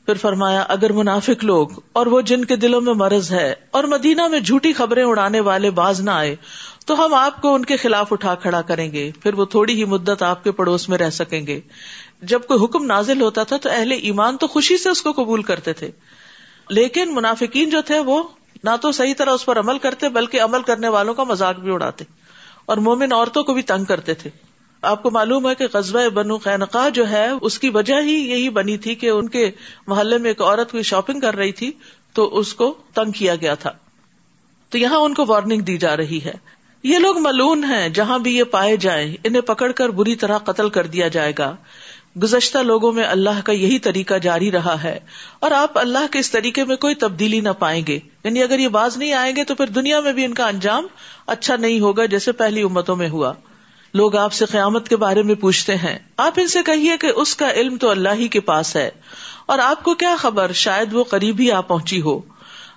پھر 0.06 0.13
فرمایا، 0.13 0.65
اگر 0.68 0.92
منافق 0.92 1.44
لوگ 1.44 1.68
اور 1.94 2.06
وہ 2.06 2.22
جن 2.22 2.46
کے 2.46 2.56
دلوں 2.56 2.82
میں 2.82 2.94
مرض 2.94 3.32
ہے 3.32 3.53
اور 3.72 3.84
مدینہ 3.84 4.27
میں 4.27 4.39
جھوٹی 4.39 4.74
خبریں 4.74 5.03
اڑانے 5.03 5.39
والے 5.39 5.70
باز 5.70 6.01
نہ 6.01 6.12
آئے، 6.12 6.36
تو 6.86 7.06
ہم 7.06 7.13
آپ 7.13 7.42
کو 7.42 7.53
ان 7.56 7.65
کے 7.65 7.77
خلاف 7.77 8.13
اٹھا 8.13 8.36
کھڑا 8.36 8.62
کریں 8.62 8.92
گے۔ 8.92 9.12
پھر 9.24 9.34
وہ 9.34 9.46
تھوڑی 9.46 9.74
ہی 9.74 9.86
مدت 9.86 10.24
آپ 10.24 10.44
کے 10.44 10.51
پڑوس 10.51 10.89
میں 10.89 10.98
رہ 10.98 11.10
سکیں 11.10 11.48
گے۔ 11.48 11.60
جب 12.22 12.42
کوئی 12.48 12.63
حکم 12.63 12.86
نازل 12.86 13.22
ہوتا 13.22 13.44
تھا، 13.44 13.58
تو 13.58 13.70
اہل 13.70 13.92
ایمان 13.92 14.38
تو 14.38 14.48
خوشی 14.48 14.77
سے 14.77 14.89
اس 14.89 15.01
کو 15.01 15.12
قبول 15.12 15.42
کرتے 15.42 15.74
تھے۔ 15.74 15.92
لیکن 16.70 17.15
منافقین 17.15 17.70
جو 17.70 17.82
تھے، 17.82 18.00
وہ 18.00 18.24
نہ 18.63 18.70
تو 18.82 18.91
صحیح 18.91 19.13
طرح 19.17 19.29
اس 19.29 19.46
پر 19.46 19.60
عمل 19.60 19.77
کرتے، 19.77 20.10
بلکہ 20.10 20.41
عمل 20.41 20.62
کرنے 20.62 20.88
والوں 20.88 21.13
کا 21.13 21.24
مزاق 21.24 21.55
بھی 21.55 21.72
اڑاتے۔ 21.72 22.05
اور 22.65 22.77
مومن 22.77 23.13
عورتوں 23.13 23.43
کو 23.43 23.53
بھی 23.53 23.62
تنگ 23.62 23.86
کرتے 23.86 24.13
تھے۔ 24.13 24.29
آپ 24.82 25.03
کو 25.03 25.12
معلوم 25.12 25.50
ہے 25.50 25.55
کہ 25.55 25.67
قصبہ 25.67 26.10
بنو 26.10 26.38
خینقاہ 26.38 26.89
جو 26.89 27.10
ہے، 27.10 27.29
اس 27.41 27.60
کی 27.60 27.70
وجہ 27.70 28.01
ہی 28.01 28.29
یہی 28.29 28.50
بنی 28.50 28.77
تھی 28.77 28.96
کہ 28.96 29.10
ان 29.10 29.29
کے 29.29 29.51
محلے 29.88 30.17
میں 30.17 30.29
ایک 30.29 30.41
عورت 30.41 30.72
کوئی 30.72 30.83
شاپنگ 30.83 31.20
کر 31.20 31.35
رہی 31.35 31.51
تھی، 31.51 31.72
تو 32.14 32.38
اس 32.38 32.53
کو 32.53 32.74
تنگ 32.94 33.11
کیا 33.11 33.35
گیا 33.35 33.53
تھا۔ 33.55 33.72
تو 34.70 34.77
یہاں 34.77 34.98
ان 34.98 35.14
کو 35.14 35.25
وارننگ 35.27 35.61
دی 35.61 35.77
جا 35.77 35.98
رہی 35.98 36.20
ہے۔ 36.25 36.33
یہ 36.83 36.98
لوگ 36.98 37.20
ملون 37.20 37.64
ہیں، 37.64 37.90
جہاں 37.90 38.20
بھی 38.20 38.38
یہ 38.38 38.44
پائے 38.44 38.77
جائیں، 38.77 39.16
انہیں 39.24 39.42
پکڑ 39.42 39.72
کر 39.72 39.90
بری 39.90 40.16
طرح 40.16 40.38
قتل 40.38 40.70
کر 40.70 40.88
دیا 40.88 41.07
جائے 41.07 41.33
گا۔ 41.38 41.55
گزشتہ 42.22 42.58
لوگوں 42.58 42.92
میں 42.92 43.04
اللہ 43.04 43.42
کا 43.44 43.52
یہی 43.52 43.80
طریقہ 43.80 44.14
جاری 44.14 44.52
رہا 44.52 44.84
ہے 44.84 45.00
اور 45.40 45.52
آپ 45.52 45.78
اللہ 45.78 46.12
کے 46.12 46.20
اس 46.20 46.32
طریقے 46.32 46.64
میں 46.64 46.76
کوئی 46.76 46.96
تبدیلی 46.96 47.40
نہ 47.40 47.50
پائیں 47.60 47.84
گے۔ 47.88 48.00
یعنی 48.24 48.44
اگر 48.44 48.60
یہ 48.60 48.68
باز 48.68 48.98
نہیں 48.98 49.14
آئیں 49.14 49.36
گے 49.36 49.44
تو 49.44 49.56
پھر 49.56 49.68
دنیا 49.68 50.00
میں 50.00 50.14
بھی 50.14 50.26
ان 50.26 50.34
کا 50.34 50.48
انجام 50.48 50.88
اچھا 51.28 51.56
نہیں 51.56 51.80
ہوگا 51.80 52.06
جیسے 52.06 52.32
پہلی 52.32 52.62
امتوں 52.62 52.96
میں 52.96 53.10
ہوا۔ 53.10 53.34
لوگ 53.94 54.16
آپ 54.16 54.34
سے 54.34 54.46
قیامت 54.46 54.90
کے 54.90 54.96
بارے 54.96 55.24
میں 55.24 55.36
پوچھتے 55.36 55.76
ہیں۔ 55.76 56.00
آپ 56.18 56.34
ان 56.38 56.48
سے 56.48 56.60
کہیے 56.66 56.98
کہ 56.98 57.08
اس 57.16 57.36
کا 57.36 57.52
علم 57.52 57.78
تو 57.78 57.90
اللہ 57.90 58.10
ہی 58.14 58.28
کے 58.28 58.40
پاس 58.40 58.76
ہے 58.76 58.92
اور 59.46 59.60
آپ 59.60 59.84
کو 59.84 59.94
کیا 59.94 60.16
خبر؟ 60.20 60.52
شاید 60.52 60.94
وہ 60.94 61.04
قریب 61.04 61.40
ہی 61.40 61.52
آ 61.52 61.62
پہنچی 61.62 62.02
ہو۔ 62.02 62.20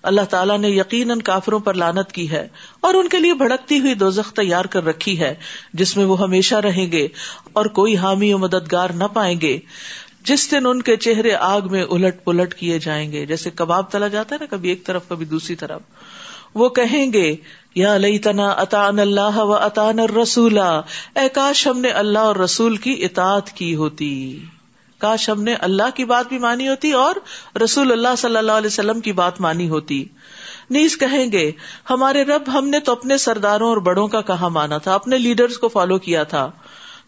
اللہ 0.06 0.20
تعالیٰ 0.30 0.58
نے 0.58 0.68
یقیناً 0.68 1.18
کافروں 1.18 1.58
پر 1.58 1.74
لانت 1.74 2.12
کی 2.12 2.30
ہے 2.30 2.48
اور 2.80 2.94
ان 2.94 3.08
کے 3.08 3.18
لیے 3.18 3.34
بھڑکتی 3.34 3.80
ہوئی 3.80 3.94
دوزخ 3.94 4.32
تیار 4.32 4.64
کر 4.64 4.84
رکھی 4.84 5.20
ہے، 5.20 5.34
جس 5.72 5.96
میں 5.96 6.04
وہ 6.04 6.20
ہمیشہ 6.20 6.54
رہیں 6.54 6.92
گے 6.92 7.08
اور 7.52 7.66
کوئی 7.66 7.96
حامی 7.96 8.32
و 8.32 8.38
مددگار 8.38 8.90
نہ 8.90 9.04
پائیں 9.04 9.40
گے۔ 9.40 9.58
جس 10.24 10.50
دن 10.50 10.66
ان 10.66 10.82
کے 10.82 10.96
چہرے 10.96 11.34
آگ 11.34 11.60
میں 11.70 11.84
الٹ 11.90 12.24
پلٹ 12.24 12.54
کیے 12.54 12.78
جائیں 12.78 13.12
گے، 13.12 13.26
جیسے 13.26 13.50
کباب 13.50 13.90
تلا 13.90 14.08
جاتا 14.08 14.34
ہے 14.34 14.40
نا 14.40 14.56
کبھی 14.56 14.68
ایک 14.68 14.86
طرف، 14.86 15.08
کبھی 15.08 15.26
دوسری 15.26 15.56
طرف۔ 15.56 15.80
وہ 16.54 16.68
کہیں 16.68 17.12
گے، 17.12 17.36
یا 17.74 17.96
لئی 17.96 18.18
تنا 18.18 18.48
اطان 18.48 18.98
اللہ 18.98 19.36
و 19.36 19.54
اطان 19.54 19.98
رسولہ 19.98 20.80
اے 21.16 21.28
کاش 21.32 21.66
ہم 21.66 21.80
نے 21.80 21.88
اللہ 21.88 22.18
اور 22.18 22.36
رسول 22.36 22.76
کی 22.76 23.04
اطاعت 23.04 23.50
کی 23.50 23.74
ہوتی۔ 23.74 24.44
کاش 24.98 25.28
ہم 25.28 25.42
نے 25.42 25.54
اللہ 25.54 25.90
کی 25.94 26.04
بات 26.04 26.28
بھی 26.28 26.38
مانی 26.38 26.68
ہوتی 26.68 26.92
اور 26.92 27.14
رسول 27.64 27.92
اللہ 27.92 28.09
صلی 28.18 28.37
اللہ 28.37 28.52
علیہ 28.52 28.66
وسلم 28.66 29.00
کی 29.00 29.12
بات 29.12 29.40
مانی 29.40 29.68
ہوتی۔ 29.68 30.04
نیز 30.70 30.98
کہیں 30.98 31.32
گے، 31.32 31.52
ہمارے 31.90 32.22
رب 32.22 32.42
ہم 32.59 32.68
نے 32.68 32.80
تو 32.80 32.92
اپنے 32.92 33.18
سرداروں 33.18 33.68
اور 33.68 33.76
بڑوں 33.76 34.09
کا 34.09 34.20
کہا 34.20 34.48
مانا 34.48 34.78
تھا، 34.78 34.94
اپنے 34.94 35.18
لیڈرز 35.18 35.59
کو 35.59 35.68
فالو 35.68 35.98
کیا 35.98 36.22
تھا۔ 36.22 36.50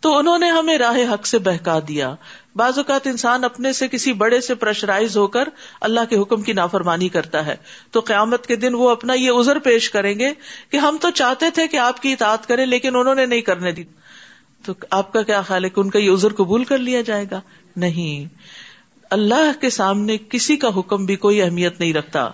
تو 0.00 0.18
انہوں 0.18 0.38
نے 0.38 0.50
ہمیں 0.50 0.78
راہ 0.78 1.14
حق 1.14 1.26
سے 1.26 1.38
بہکا 1.38 1.78
دیا۔ 1.88 2.14
بعض 2.56 2.78
اوقات 2.78 3.06
انسان 3.06 3.44
اپنے 3.44 3.72
سے 3.72 3.88
کسی 3.88 4.12
بڑے 4.12 4.40
سے 4.40 4.54
پریشرائز 4.54 5.16
ہو 5.16 5.26
کر 5.26 5.48
اللہ 5.80 6.00
کے 6.10 6.16
حکم 6.16 6.42
کی 6.42 6.52
نافرمانی 6.52 7.08
کرتا 7.08 7.46
ہے۔ 7.46 7.56
تو 7.90 8.00
قیامت 8.00 8.46
کے 8.46 8.56
دن 8.56 8.74
وہ 8.74 8.90
اپنا 8.90 9.14
یہ 9.14 9.30
ازر 9.30 9.58
پیش 9.58 9.90
کریں 9.90 10.18
گے 10.18 10.30
کہ 10.70 10.76
ہم 10.76 10.96
تو 11.00 11.10
چاہتے 11.10 11.50
تھے 11.50 11.68
کہ 11.68 11.76
آپ 11.76 12.02
کی 12.02 12.12
اطاعت 12.12 12.46
کریں، 12.46 12.66
لیکن 12.66 12.96
انہوں 12.96 13.14
نے 13.14 13.26
نہیں 13.26 13.40
کرنے 13.40 13.72
دی۔ 13.72 13.84
تو 14.64 14.72
آپ 14.90 15.12
کا 15.12 15.22
کیا 15.22 15.42
خیال 15.42 15.64
ہے 15.64 15.70
کہ 15.70 15.80
ان 15.80 15.90
کا 15.90 15.98
یہ 15.98 16.10
ازر 16.10 16.32
قبول 16.32 16.64
کر 16.64 16.78
لیا 16.78 17.00
جائے 17.00 17.24
گا؟ 17.30 17.40
نہیں۔ 17.76 18.34
اللہ 19.10 19.60
کے 19.60 19.70
سامنے 19.70 20.16
کسی 20.30 20.56
کا 20.56 20.68
حکم 20.76 21.06
بھی 21.06 21.16
کوئی 21.16 21.42
اہمیت 21.42 21.80
نہیں 21.80 21.92
رکھتا۔ 21.92 22.30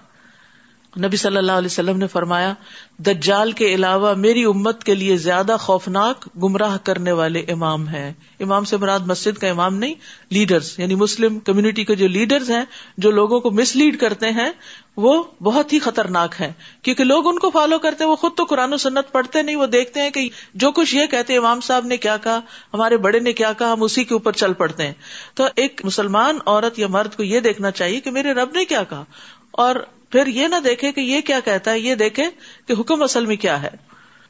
نبی 0.99 1.17
صلی 1.17 1.37
اللہ 1.37 1.53
علیہ 1.53 1.67
وسلم 1.67 1.99
نے 1.99 2.07
فرمایا، 2.07 2.55
دجال 2.99 3.53
کے 3.53 3.75
علاوہ 3.75 4.15
میری 4.15 4.45
امت 4.45 4.85
کے 4.85 4.95
لیے 4.95 5.17
زیادہ 5.17 5.57
خوفناک 5.61 6.29
گمراہ 6.43 6.77
کرنے 6.83 7.13
والے 7.13 7.41
امام 7.41 7.89
ہیں۔ 7.89 8.13
امام 8.41 8.65
سے 8.65 8.77
مراد 8.77 9.01
مسجد 9.01 9.39
کا 9.39 9.49
امام 9.49 9.77
نہیں، 9.77 9.95
لیڈرز 10.31 10.75
یعنی 10.79 10.95
مسلم 10.95 11.39
کمیونٹی 11.39 11.85
کے 11.85 11.95
جو 11.95 12.09
لیڈرز 12.09 12.51
ہیں، 12.51 12.65
جو 12.99 13.11
لوگوں 13.11 13.41
کو 13.41 13.51
مس 13.51 13.77
لیڈ 13.77 14.01
کرتے 14.01 14.31
ہیں، 14.31 14.51
وہ 14.97 15.23
بہت 15.43 15.73
ہی 15.73 15.79
خطرناک 15.79 16.35
ہے 16.41 16.53
کیونکہ 16.83 17.05
لوگ 17.05 17.29
ان 17.29 17.39
کو 17.39 17.51
فالو 17.51 17.79
کرتے 17.79 18.05
ہیں، 18.05 18.11
وہ 18.11 18.17
خود 18.17 18.33
تو 18.37 18.45
قرآن 18.45 18.73
و 18.73 18.77
سنت 18.77 19.13
پڑھتے 19.13 19.43
نہیں، 19.43 19.57
وہ 19.57 19.67
دیکھتے 19.67 20.01
ہیں 20.01 20.11
کہ 20.11 20.29
جو 20.55 20.73
کچھ 20.73 20.95
یہ 20.95 21.07
کہتے 21.07 21.37
امام 21.37 21.61
صاحب 21.61 21.87
نے 21.87 21.97
کیا 21.97 22.17
کہا، 22.17 22.41
ہمارے 22.75 22.97
بڑے 22.97 23.19
نے 23.19 23.33
کیا 23.33 23.53
کہا، 23.53 23.73
ہم 23.73 23.83
اسی 23.83 24.05
کے 24.05 24.15
اوپر 24.15 24.33
چل 24.33 24.53
پڑتے 24.53 24.87
ہیں۔ 24.87 24.95
تو 25.35 25.45
ایک 25.57 25.81
مسلمان 25.85 26.39
عورت 26.47 26.79
یا 26.79 26.87
مرد 26.87 27.17
کو 27.17 27.23
یہ 27.23 27.41
دیکھنا 27.41 27.71
چاہیے 27.71 28.01
کہ 28.01 28.11
میرے 28.11 28.33
رب 28.33 28.49
نے 28.55 28.65
کیا 28.65 28.83
کہا۔ 28.83 29.05
اور 29.51 29.77
پھر 30.15 30.27
یہ 30.27 30.49
نہ 30.49 30.55
دیکھے 30.65 30.93
کہ 30.93 31.01
یہ 31.01 31.21
کیا 31.21 31.41
کہتا 31.41 31.71
ہے، 31.71 31.79
یہ 31.79 31.95
دیکھے 31.95 32.25
کہ 32.69 32.81
حکم 32.81 33.03
اصل 33.03 33.27
میں 33.27 33.37
کیا 33.37 33.63
ہے۔ 33.63 33.69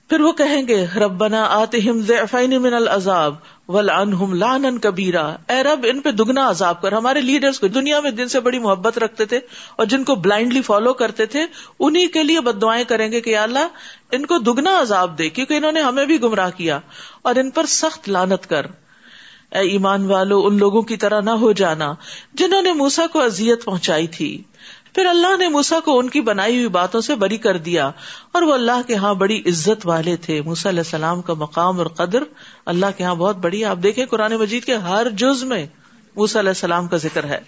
پھر 0.09 0.21
وہ 0.21 0.33
کہیں 0.33 0.69
گے، 0.69 0.87
ربنا 0.97 1.45
آتہم 1.51 2.01
ضعفین 2.01 2.63
من 2.63 2.75
العذاب 2.75 3.35
ولعنہم 3.69 4.35
لانا 4.35 4.69
کبیرا۔ 4.83 5.37
اے 5.49 5.63
رب، 5.63 5.87
ان 5.91 6.01
پہ 6.01 6.11
دگنا 6.11 6.51
عذاب 6.51 6.83
کر۔ 6.83 6.93
ہمارے 6.93 7.21
لیڈرز 7.21 7.61
کو 7.61 7.67
دنیا 7.67 8.01
میں 8.01 8.11
جن 8.11 8.29
سے 8.29 8.41
بڑی 8.41 8.59
محبت 8.59 8.99
رکھتے 8.99 9.25
تھے 9.25 9.41
اور 9.77 9.87
جن 9.87 10.05
کو 10.05 10.15
بلائنڈلی 10.15 10.63
فالو 10.63 10.93
کرتے 10.93 11.27
تھے، 11.27 11.47
انہی 11.81 12.07
کے 12.07 12.23
لیے 12.23 12.41
بد 12.41 12.63
دعائیں 12.63 12.85
کریں 12.85 13.13
گے 13.13 13.21
کہ 13.21 13.37
اللہ، 13.37 13.69
ان 14.13 14.27
کو 14.27 14.39
دگنا 14.39 14.81
عذاب 14.81 15.19
دے، 15.19 15.29
کیونکہ 15.29 15.55
انہوں 15.55 15.73
نے 15.73 15.81
ہمیں 15.81 16.07
بھی 16.07 16.23
گمراہ 16.23 16.51
کیا 16.57 16.81
اور 17.23 17.35
ان 17.35 17.51
پر 17.51 17.67
سخت 17.67 18.09
لانت 18.09 18.47
کر۔ 18.47 18.67
اے 19.53 19.61
ایمان 19.61 20.07
والو، 20.07 20.47
ان 20.47 20.59
لوگوں 20.59 20.83
کی 20.83 20.97
طرح 20.97 21.21
نہ 21.21 21.31
ہو 21.31 21.53
جانا 21.53 21.95
جنہوں 22.35 22.63
نے 22.63 22.73
موسا 22.73 23.07
کو 23.07 23.23
اذیت 23.23 23.65
پہنچائی 23.65 24.07
تھی۔ 24.07 24.43
پھر 24.95 25.07
اللہ 25.07 25.37
نے 25.37 25.49
موسا 25.49 25.81
کو 25.81 25.99
ان 25.99 26.09
کی 26.09 26.21
بنائی 26.21 26.57
ہوئی 26.57 26.69
باتوں 26.69 27.01
سے 27.01 27.15
بری 27.15 27.37
کر 27.37 27.57
دیا 27.57 27.91
اور 28.33 28.43
وہ 28.43 28.55
اللہ 28.55 28.87
کے 28.87 28.95
ہاں 28.95 29.15
بڑی 29.15 29.43
عزت 29.47 29.87
والے 29.87 30.17
تھے۔ 30.17 30.43
موسا 30.43 30.69
علیہ 30.69 30.81
السلام 30.81 31.23
کا 31.23 31.35
مقام 31.35 31.79
اور 31.79 31.87
قدر 31.87 32.23
اللہ 32.67 32.87
کے 32.97 33.05
ہاں 33.05 33.15
بہت 33.15 33.37
بڑی 33.37 33.65
آپ 33.65 33.77
دیکھیں 33.83 34.07
قرآن 34.07 34.33
مجید 34.33 34.65
کے 34.65 34.75
ہر 34.75 35.07
جز 35.11 35.45
میں 35.45 35.67
موسا 36.17 36.41
علیہ 36.41 36.51
السلام 36.51 36.89
کا 36.89 36.97
ذکر 36.97 37.25
ہے۔ 37.25 37.39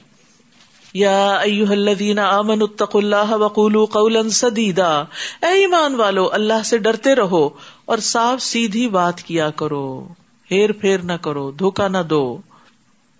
یا 0.93 1.41
الذین 1.71 2.19
آمنوا 2.19 2.69
اتقوا 2.71 3.01
اللہ 3.01 3.33
وقولوا 3.33 3.87
قولا 3.87 4.29
سدیدا۔ 4.31 5.01
اے 5.43 5.47
ایمان 5.47 5.95
والو، 5.95 6.33
اللہ 6.33 6.63
سے 6.65 6.79
ڈرتے 6.79 7.15
رہو 7.15 7.49
اور 7.85 7.99
صاف 7.99 8.43
سیدھی 8.43 8.89
بات 8.89 9.23
کیا 9.23 9.51
کرو۔ 9.51 10.09
ہیر 10.51 10.73
پھیر 10.73 10.99
نہ 10.99 11.13
کرو 11.13 11.51
دھوکا 11.51 11.89
نہ 11.89 11.99
دو۔ 12.11 12.39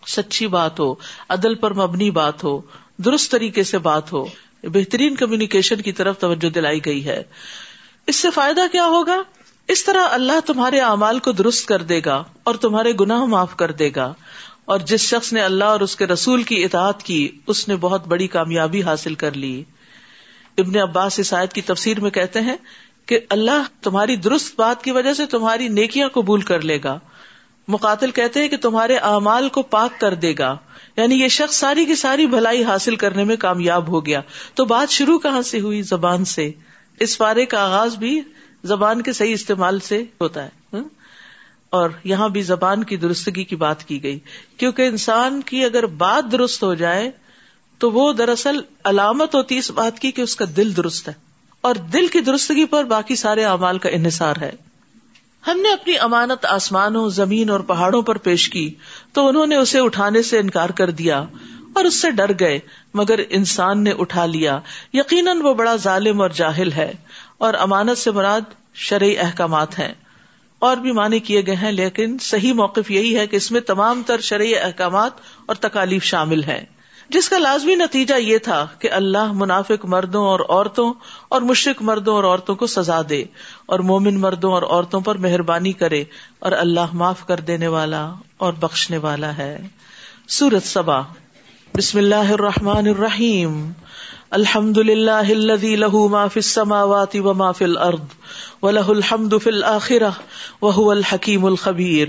سچی 0.07 0.47
بات 0.47 0.81
ہو، 0.81 0.95
عدل 1.29 1.55
پر 1.55 1.75
مبنی 1.75 2.11
بات 2.11 2.45
ہو۔ 2.45 2.61
درست 2.99 3.31
طریقے 3.31 3.63
سے 3.63 3.79
بات 3.79 4.13
ہو، 4.13 4.25
بہترین 4.63 5.15
کمیونیکیشن 5.15 5.81
کی 5.81 5.93
طرف 5.93 6.19
توجہ 6.19 6.51
دلائی 6.51 6.85
گئی 6.85 7.07
ہے۔ 7.07 7.23
اس 8.07 8.17
سے 8.17 8.31
فائدہ 8.31 8.61
کیا 8.73 8.87
ہوگا؟ 8.87 9.23
اس 9.69 9.85
طرح 9.85 10.07
اللہ 10.11 10.41
تمہارے 10.47 10.81
اعمال 10.81 11.19
کو 11.19 11.33
درست 11.33 11.67
کر 11.67 11.83
دے 11.83 12.01
گا 12.05 12.25
اور 12.45 12.55
تمہارے 12.55 12.93
گناہ 13.01 13.25
معاف 13.25 13.57
کر 13.57 13.71
دے 13.71 13.91
گا۔ 13.97 14.15
اور 14.65 14.79
جس 14.79 15.01
شخص 15.01 15.33
نے 15.33 15.41
اللہ 15.41 15.65
اور 15.65 15.81
اس 15.81 15.97
کے 15.97 16.07
رسول 16.07 16.43
کی 16.43 16.65
اطاعت 16.65 17.03
کی، 17.03 17.31
اس 17.47 17.69
نے 17.69 17.77
بہت 17.77 18.07
بڑی 18.07 18.27
کامیابی 18.27 18.83
حاصل 18.83 19.15
کر 19.15 19.33
لی۔ 19.33 19.63
ابن 20.59 20.77
عباس 20.77 21.19
اس 21.19 21.33
آیت 21.33 21.53
کی 21.53 21.63
تفسیر 21.63 22.01
میں 22.01 22.11
کہتے 22.11 22.41
ہیں 22.41 22.57
کہ 23.07 23.21
اللہ 23.31 23.63
تمہاری 23.83 24.17
درست 24.17 24.61
بات 24.61 24.85
کی 24.85 24.91
وجہ 24.91 25.15
سے 25.15 25.27
تمہاری 25.27 25.69
نیکیاں 25.69 26.09
قبول 26.09 26.41
کر 26.41 26.61
لے 26.61 26.79
گا۔ 26.85 26.99
مقاتل 27.69 28.11
کہتے 28.11 28.41
ہیں 28.41 28.49
کہ 28.49 28.57
تمہارے 28.57 28.97
اعمال 28.97 29.49
کو 29.49 29.63
پاک 29.63 30.01
کر 30.01 30.15
دے 30.15 30.35
گا۔ 30.39 30.57
یعنی 30.97 31.21
یہ 31.21 31.29
شخص 31.29 31.57
ساری 31.57 31.85
کی 31.85 31.95
ساری 31.95 32.27
بھلائی 32.27 32.65
حاصل 32.65 32.97
کرنے 32.97 33.25
میں 33.25 33.37
کامیاب 33.37 33.89
ہو 33.89 34.07
گیا۔ 34.07 34.21
تو 34.55 34.65
بات 34.65 34.91
شروع 34.91 35.19
کہاں 35.19 35.43
سے 35.43 35.61
ہوئی؟ 35.61 35.83
زبان 35.83 36.25
سے۔ 36.25 36.51
اس 37.01 37.19
پارے 37.19 37.47
کا 37.47 37.65
آغاز 37.65 37.97
بھی 37.97 38.21
زبان 38.65 39.03
کے 39.03 39.13
صحیح 39.13 39.33
استعمال 39.33 39.81
سے 39.81 40.05
ہوتا 40.21 40.45
ہے۔ 40.45 40.49
ہاں؟ 40.73 40.85
اور 41.71 41.91
یہاں 42.05 42.29
بھی 42.29 42.43
زبان 42.43 42.85
کی 42.85 42.97
درستگی 42.97 43.45
کی 43.45 43.57
بات 43.57 43.85
کی 43.85 44.03
گئی۔ 44.03 44.19
کیونکہ 44.57 44.83
انسان 44.83 45.41
کی 45.43 45.65
اگر 45.65 45.87
بات 45.87 46.33
درست 46.33 46.63
ہو 46.63 46.75
جائے، 46.75 47.11
تو 47.79 47.91
وہ 47.91 48.13
دراصل 48.13 48.61
علامت 48.85 49.35
ہوتی 49.35 49.59
اس 49.59 49.71
بات 49.71 49.99
کی 49.99 50.11
کہ 50.11 50.23
اس 50.23 50.37
کا 50.37 50.45
دل 50.57 50.77
درست 50.77 51.09
ہے۔ 51.09 51.15
اور 51.61 51.75
دل 51.75 52.07
کی 52.07 52.21
درستگی 52.21 52.65
پر 52.65 52.85
باقی 52.85 53.17
سارے 53.17 53.45
اعمال 53.45 53.79
کا 53.79 53.89
انحصار 53.89 54.35
ہے۔ 54.41 54.53
ہم 55.47 55.61
نے 55.61 55.73
اپنی 55.73 55.99
امانت 55.99 56.47
آسمانوں، 56.47 57.09
زمین 57.09 57.51
اور 57.51 57.61
پہاڑوں 57.61 58.03
پر 58.03 58.19
پیش 58.19 58.49
کی، 58.49 58.75
تو 59.13 59.29
انہوں 59.29 59.47
نے 59.47 59.57
اسے 59.57 59.79
اٹھانے 59.79 60.23
سے 60.23 60.39
انکار 60.39 60.71
کر 60.71 60.91
دیا 60.91 61.25
اور 61.75 61.85
اس 61.85 61.95
سے 61.95 62.11
ڈر 62.11 62.31
گئے، 62.41 62.59
مگر 62.95 63.21
انسان 63.29 63.85
نے 63.85 63.93
اٹھا 63.99 64.27
لیا۔ 64.27 64.61
یقیناً 64.93 65.41
وہ 65.43 65.55
بڑا 65.55 65.77
ظالم 65.77 66.21
اور 66.21 66.31
جاہل 66.31 66.73
ہے، 66.73 66.93
اور 67.39 67.55
امانت 67.55 67.99
سے 67.99 68.11
مراد 68.11 68.41
شرعی 68.75 69.19
احکامات 69.19 69.79
ہیں۔ 69.79 69.95
اور 70.59 70.77
بھی 70.77 70.93
معنی 70.93 71.19
کیے 71.19 71.47
گئے 71.47 71.57
ہیں، 71.57 71.73
لیکن 71.73 72.17
صحیح 72.21 72.53
موقف 72.53 72.91
یہی 72.91 73.19
ہے 73.19 73.27
کہ 73.27 73.37
اس 73.37 73.53
میں 73.53 73.61
تمام 73.61 74.03
تر 74.07 74.21
شرعی 74.21 74.57
احکامات 74.57 75.13
اور 75.47 75.57
تکالیف 75.57 76.03
شامل 76.03 76.43
ہیں۔ 76.43 76.65
جس 77.09 77.29
کا 77.29 77.39
لازمی 77.39 77.75
نتیجہ 77.75 78.15
یہ 78.15 78.39
تھا 78.39 78.67
کہ 78.79 78.91
اللہ 78.93 79.33
منافق 79.33 79.85
مردوں 79.85 80.25
اور 80.25 80.41
عورتوں 80.49 80.95
اور 81.29 81.43
مشرق 81.43 81.83
مردوں 81.83 82.15
اور 82.15 82.25
عورتوں 82.25 82.55
کو 82.55 82.67
سزا 82.67 83.01
دے 83.09 83.25
اور 83.67 83.79
مومن 83.79 84.21
مردوں 84.21 84.53
اور 84.53 84.63
عورتوں 84.63 85.01
پر 85.01 85.15
مہربانی 85.15 85.73
کرے 85.73 86.05
اور 86.39 86.53
اللہ 86.53 86.93
معاف 86.93 87.27
کر 87.27 87.41
دینے 87.41 87.67
والا 87.67 88.15
اور 88.37 88.53
بخشنے 88.53 88.99
والا 88.99 89.37
ہے۔ 89.37 89.67
سورت 90.29 90.67
سبا۔ 90.67 91.01
بسم 91.77 91.99
اللہ 91.99 92.33
الرحمن 92.33 92.89
الرحیم۔ 92.89 93.73
الحمد 94.37 94.79
للہ 94.79 95.35
لہو 95.63 96.09
ما 96.09 96.27
فی 96.27 96.41
السماوات 96.41 97.17
و 97.17 97.35
ما 97.35 97.51
فی 97.53 97.65
الارض 97.65 98.01
و 98.63 98.71
لہ 98.71 98.89
الحمد 98.89 99.35
فی 99.43 99.51
الآخرہ 99.51 100.11
وهو 100.63 100.91
الحکیم 100.91 101.45
الخبیر۔ 101.45 102.09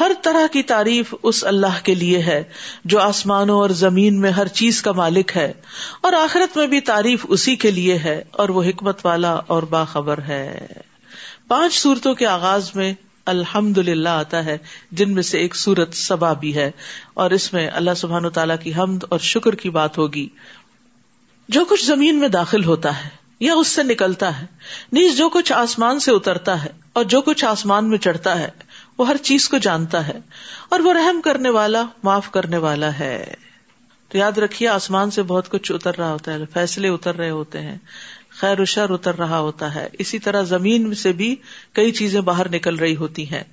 ہر 0.00 0.12
طرح 0.22 0.46
کی 0.52 0.62
تعریف 0.62 1.14
اس 1.22 1.44
اللہ 1.44 1.78
کے 1.82 1.94
لیے 1.94 2.18
ہے 2.18 2.42
جو 2.84 3.00
آسمانوں 3.00 3.58
اور 3.58 3.70
زمین 3.70 4.20
میں 4.20 4.30
ہر 4.30 4.46
چیز 4.46 4.82
کا 4.82 4.92
مالک 4.92 5.36
ہے 5.36 5.52
اور 6.00 6.12
آخرت 6.12 6.56
میں 6.56 6.66
بھی 6.66 6.80
تعریف 6.80 7.26
اسی 7.28 7.56
کے 7.56 7.70
لیے 7.70 7.98
ہے 7.98 8.22
اور 8.30 8.48
وہ 8.48 8.64
حکمت 8.64 9.06
والا 9.06 9.32
اور 9.46 9.62
باخبر 9.62 10.18
ہے۔ 10.18 10.66
پانچ 11.48 11.74
صورتوں 11.74 12.14
کے 12.14 12.26
آغاز 12.26 12.70
میں 12.74 12.92
الحمد 13.26 13.78
للہ 13.78 14.08
آتا 14.08 14.44
ہے، 14.44 14.58
جن 14.92 15.14
میں 15.14 15.22
سے 15.22 15.38
ایک 15.38 15.54
سورت 15.56 15.94
سبا 15.94 16.32
بھی 16.32 16.54
ہے 16.54 16.70
اور 17.14 17.30
اس 17.30 17.52
میں 17.52 17.68
اللہ 17.74 17.94
سبحان 17.96 18.28
تعالیٰ 18.28 18.56
کی 18.62 18.72
حمد 18.74 19.04
اور 19.08 19.18
شکر 19.18 19.54
کی 19.54 19.70
بات 19.70 19.98
ہوگی۔ 19.98 20.28
جو 21.48 21.64
کچھ 21.64 21.84
زمین 21.84 22.16
میں 22.18 22.28
داخل 22.28 22.64
ہوتا 22.64 23.04
ہے 23.04 23.08
یا 23.40 23.54
اس 23.54 23.68
سے 23.68 23.82
نکلتا 23.82 24.40
ہے، 24.40 24.46
نیز 24.92 25.16
جو 25.16 25.28
کچھ 25.28 25.52
آسمان 25.52 26.00
سے 26.00 26.12
اترتا 26.12 26.64
ہے 26.64 26.68
اور 26.92 27.04
جو 27.04 27.20
کچھ 27.20 27.44
آسمان 27.44 27.90
میں 27.90 27.98
چڑھتا 27.98 28.38
ہے، 28.38 28.48
وہ 28.98 29.08
ہر 29.08 29.16
چیز 29.16 29.48
کو 29.48 29.58
جانتا 29.58 30.08
ہے 30.08 30.18
اور 30.68 30.80
وہ 30.80 30.92
رحم 30.92 31.20
کرنے 31.20 31.50
والا، 31.50 31.82
معاف 32.02 32.30
کرنے 32.30 32.56
والا 32.56 32.98
ہے۔ 32.98 33.34
تو 34.08 34.18
یاد 34.18 34.38
رکھیے، 34.38 34.68
آسمان 34.68 35.10
سے 35.10 35.22
بہت 35.22 35.50
کچھ 35.50 35.72
اتر 35.72 35.96
رہا 35.98 36.12
ہوتا 36.12 36.32
ہے، 36.32 36.38
فیصلے 36.52 36.88
اتر 36.88 37.16
رہے 37.16 37.30
ہوتے 37.30 37.60
ہیں، 37.60 37.78
خیر 38.30 38.60
و 38.60 38.64
شر 38.64 38.90
اتر 38.90 39.18
رہا 39.18 39.38
ہوتا 39.38 39.74
ہے۔ 39.74 39.88
اسی 39.92 40.18
طرح 40.18 40.42
زمین 40.42 40.94
سے 40.94 41.12
بھی 41.12 41.36
کئی 41.72 41.92
چیزیں 41.92 42.20
باہر 42.20 42.48
نکل 42.48 42.76
رہی 42.76 42.96
ہوتی 42.96 43.30
ہیں۔ 43.30 43.44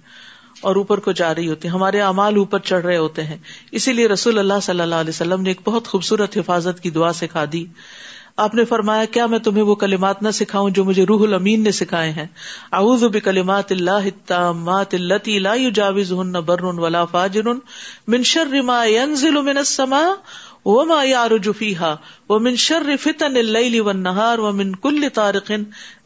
اور 0.61 0.75
اوپر 0.75 0.99
کو 0.99 1.11
جا 1.11 1.35
رہی 1.35 1.47
ہوتی 1.47 1.69
ہمارے 1.69 2.01
امال 2.01 2.35
اوپر 2.35 2.59
چڑھ 2.59 2.85
رہے 2.85 2.97
ہوتے 2.97 3.23
ہیں۔ 3.23 3.37
اسی 3.71 3.93
لیے 3.93 4.07
رسول 4.07 4.39
اللہ 4.39 4.59
صلی 4.61 4.81
اللہ 4.81 4.95
علیہ 4.95 5.09
وسلم 5.09 5.41
نے 5.41 5.49
ایک 5.49 5.61
بہت 5.65 5.87
خوبصورت 5.87 6.37
حفاظت 6.37 6.83
کی 6.83 6.89
دعا 6.89 7.13
سکھا 7.13 7.45
دی۔ 7.53 7.65
آپ 8.37 8.55
نے 8.55 8.65
فرمایا، 8.65 9.05
کیا 9.05 9.25
میں 9.25 9.39
تمہیں 9.39 9.63
وہ 9.63 9.75
کلمات 9.75 10.21
نہ 10.23 10.29
سکھاؤں 10.29 10.69
جو 10.69 10.85
مجھے 10.85 11.05
روح 11.05 11.23
الامین 11.23 11.63
نے 11.63 11.71
سکھائے 11.71 12.11
ہیں؟ 12.11 12.25
اعوذ 12.73 13.03
بکلمات 13.03 13.71
اللہ 13.71 13.91
التامات 13.91 14.93
اللتی 14.93 15.39
لا 15.39 15.53
یجاوزهن 15.53 16.31
بر 16.31 16.63
ولا 16.63 17.05
فاجر 17.05 17.43
من 18.07 18.23
شر 18.23 18.61
ما 18.61 18.85
ينزل 18.85 19.41
من 19.41 19.57
السماء 19.57 20.09
وما 20.65 21.03
يعرج 21.03 21.49
فيها 21.57 21.95
ومن 22.29 22.55
شر 22.55 22.97
فتن 23.01 23.37
الليل 23.37 23.79
والنهار 23.81 24.39
ومن 24.39 24.75
كل 24.75 25.09
طارق 25.13 25.51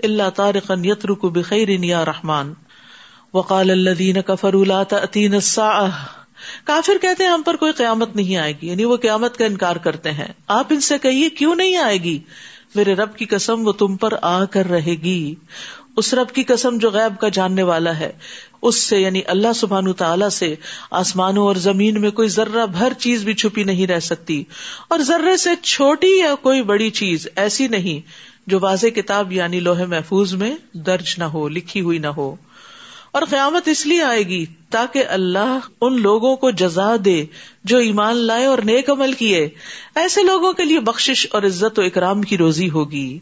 الا 0.03 0.29
طارقا 0.29 0.75
يترك 0.83 1.25
بخير 1.25 1.69
يا 1.83 2.05
رحمان۔ 2.05 2.53
وقال 3.35 3.71
الذين 3.71 4.21
كفروا 4.27 4.65
لا 4.65 4.83
تأتين 4.83 5.33
الساعه 5.33 5.89
کافر 6.65 6.93
کہتے 7.01 7.23
ہیں 7.23 7.31
ہم 7.31 7.41
پر 7.41 7.55
کوئی 7.55 7.71
قیامت 7.71 8.15
نہیں 8.15 8.35
آئے 8.35 8.53
گی 8.61 8.67
یعنی 8.67 8.85
وہ 8.85 8.97
قیامت 8.97 9.37
کا 9.37 9.45
انکار 9.45 9.75
کرتے 9.75 10.11
ہیں۔ 10.11 10.27
آپ 10.47 10.67
ان 10.69 10.79
سے 10.79 10.97
کہیے 10.97 11.29
کیوں 11.29 11.55
نہیں 11.55 11.75
آئے 11.75 11.97
گی؟ 11.97 12.19
میرے 12.75 12.93
رب 12.93 13.15
کی 13.15 13.25
قسم 13.25 13.67
وہ 13.67 13.71
تم 13.71 13.97
پر 13.97 14.13
آ 14.21 14.45
کر 14.45 14.69
رہے 14.69 14.91
گی۔ 14.91 15.35
اس 15.97 16.13
رب 16.13 16.29
کی 16.29 16.43
قسم 16.43 16.77
جو 16.77 16.89
غیب 16.89 17.21
کا 17.21 17.29
جاننے 17.29 17.63
والا 17.63 17.99
ہے، 17.99 18.11
اس 18.61 18.75
سے 18.75 18.99
یعنی 18.99 19.21
اللہ 19.25 19.53
سبحان 19.55 19.93
تعالی 19.93 20.29
سے 20.31 20.55
آسمانوں 20.91 21.47
اور 21.47 21.55
زمین 21.55 22.01
میں 22.01 22.11
کوئی 22.11 22.27
ذرہ 22.27 22.65
بھر 22.65 22.93
چیز 22.93 23.23
بھی 23.23 23.33
چھپی 23.33 23.63
نہیں 23.63 23.87
رہ 23.87 23.99
سکتی۔ 23.99 24.43
اور 24.87 24.99
ذرے 24.99 25.37
سے 25.37 25.49
چھوٹی 25.63 26.19
یا 26.19 26.35
کوئی 26.35 26.61
بڑی 26.61 26.89
چیز 26.89 27.27
ایسی 27.35 27.67
نہیں 27.67 28.09
جو 28.47 28.59
واضح 28.59 28.87
کتاب 28.87 29.31
یعنی 29.31 29.59
لوہے 29.59 29.85
محفوظ 29.85 30.33
میں 30.33 30.55
درج 30.73 31.15
نہ 31.17 31.23
ہو، 31.23 31.49
لکھی 31.49 31.81
ہوئی 31.81 31.97
نہ 31.97 32.07
ہو۔ 32.07 32.35
اور 33.15 33.23
قیامت 33.29 33.67
اس 33.67 33.85
لیے 33.85 34.03
آئے 34.03 34.23
گی 34.23 34.45
تاکہ 34.69 35.03
اللہ 35.07 35.59
ان 35.81 36.01
لوگوں 36.01 36.35
کو 36.35 36.51
جزا 36.51 36.95
دے 37.05 37.25
جو 37.63 37.77
ایمان 37.77 38.17
لائے 38.17 38.45
اور 38.45 38.57
نیک 38.57 38.89
عمل 38.89 39.13
کیے۔ 39.13 39.49
ایسے 39.95 40.23
لوگوں 40.23 40.53
کے 40.53 40.63
لیے 40.63 40.79
بخش 40.79 41.27
اور 41.31 41.43
عزت 41.43 41.79
و 41.79 41.81
اکرام 41.81 42.21
کی 42.21 42.37
روزی 42.37 42.69
ہوگی۔ 42.69 43.19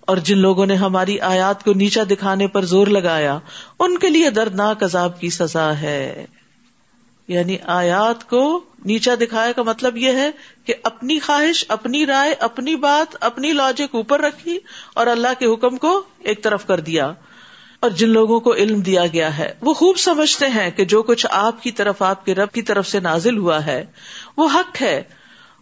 اور 0.00 0.16
جن 0.16 0.38
لوگوں 0.38 0.66
نے 0.66 0.74
ہماری 0.74 1.20
آیات 1.20 1.64
کو 1.64 1.72
نیچا 1.72 2.02
دکھانے 2.10 2.46
پر 2.46 2.64
زور 2.64 2.86
لگایا، 2.86 3.38
ان 3.78 3.98
کے 3.98 4.08
لیے 4.08 4.30
دردناک 4.30 4.82
عذاب 4.82 5.20
کی 5.20 5.30
سزا 5.30 5.78
ہے۔ 5.80 6.26
یعنی 7.28 7.56
آیات 7.64 8.28
کو 8.28 8.64
نیچا 8.84 9.14
دکھایا 9.20 9.52
کا 9.52 9.62
مطلب 9.62 9.96
یہ 9.96 10.12
ہے 10.12 10.30
کہ 10.64 10.74
اپنی 10.84 11.18
خواہش، 11.18 11.64
اپنی 11.68 12.06
رائے، 12.06 12.34
اپنی 12.38 12.76
بات، 12.76 13.16
اپنی 13.20 13.52
لاجک 13.52 13.94
اوپر 13.94 14.20
رکھی 14.20 14.58
اور 14.94 15.06
اللہ 15.06 15.28
کے 15.38 15.46
حکم 15.46 15.76
کو 15.76 16.02
ایک 16.18 16.42
طرف 16.42 16.66
کر 16.66 16.80
دیا۔ 16.80 17.12
اور 17.80 17.90
جن 17.90 18.08
لوگوں 18.08 18.40
کو 18.40 18.54
علم 18.54 18.80
دیا 18.80 19.06
گیا 19.12 19.38
ہے، 19.38 19.54
وہ 19.60 19.74
خوب 19.74 19.98
سمجھتے 19.98 20.46
ہیں 20.46 20.70
کہ 20.70 20.84
جو 20.84 21.02
کچھ 21.02 21.26
آپ 21.30 21.62
کی 21.62 21.70
طرف، 21.70 22.02
آپ 22.02 22.26
کے 22.26 22.34
رب 22.34 22.50
کی 22.50 22.62
طرف 22.62 22.86
سے 22.86 23.00
نازل 23.00 23.38
ہوا 23.38 23.66
ہے، 23.66 23.84
وہ 24.36 24.48
حق 24.54 24.82
ہے۔ 24.82 25.02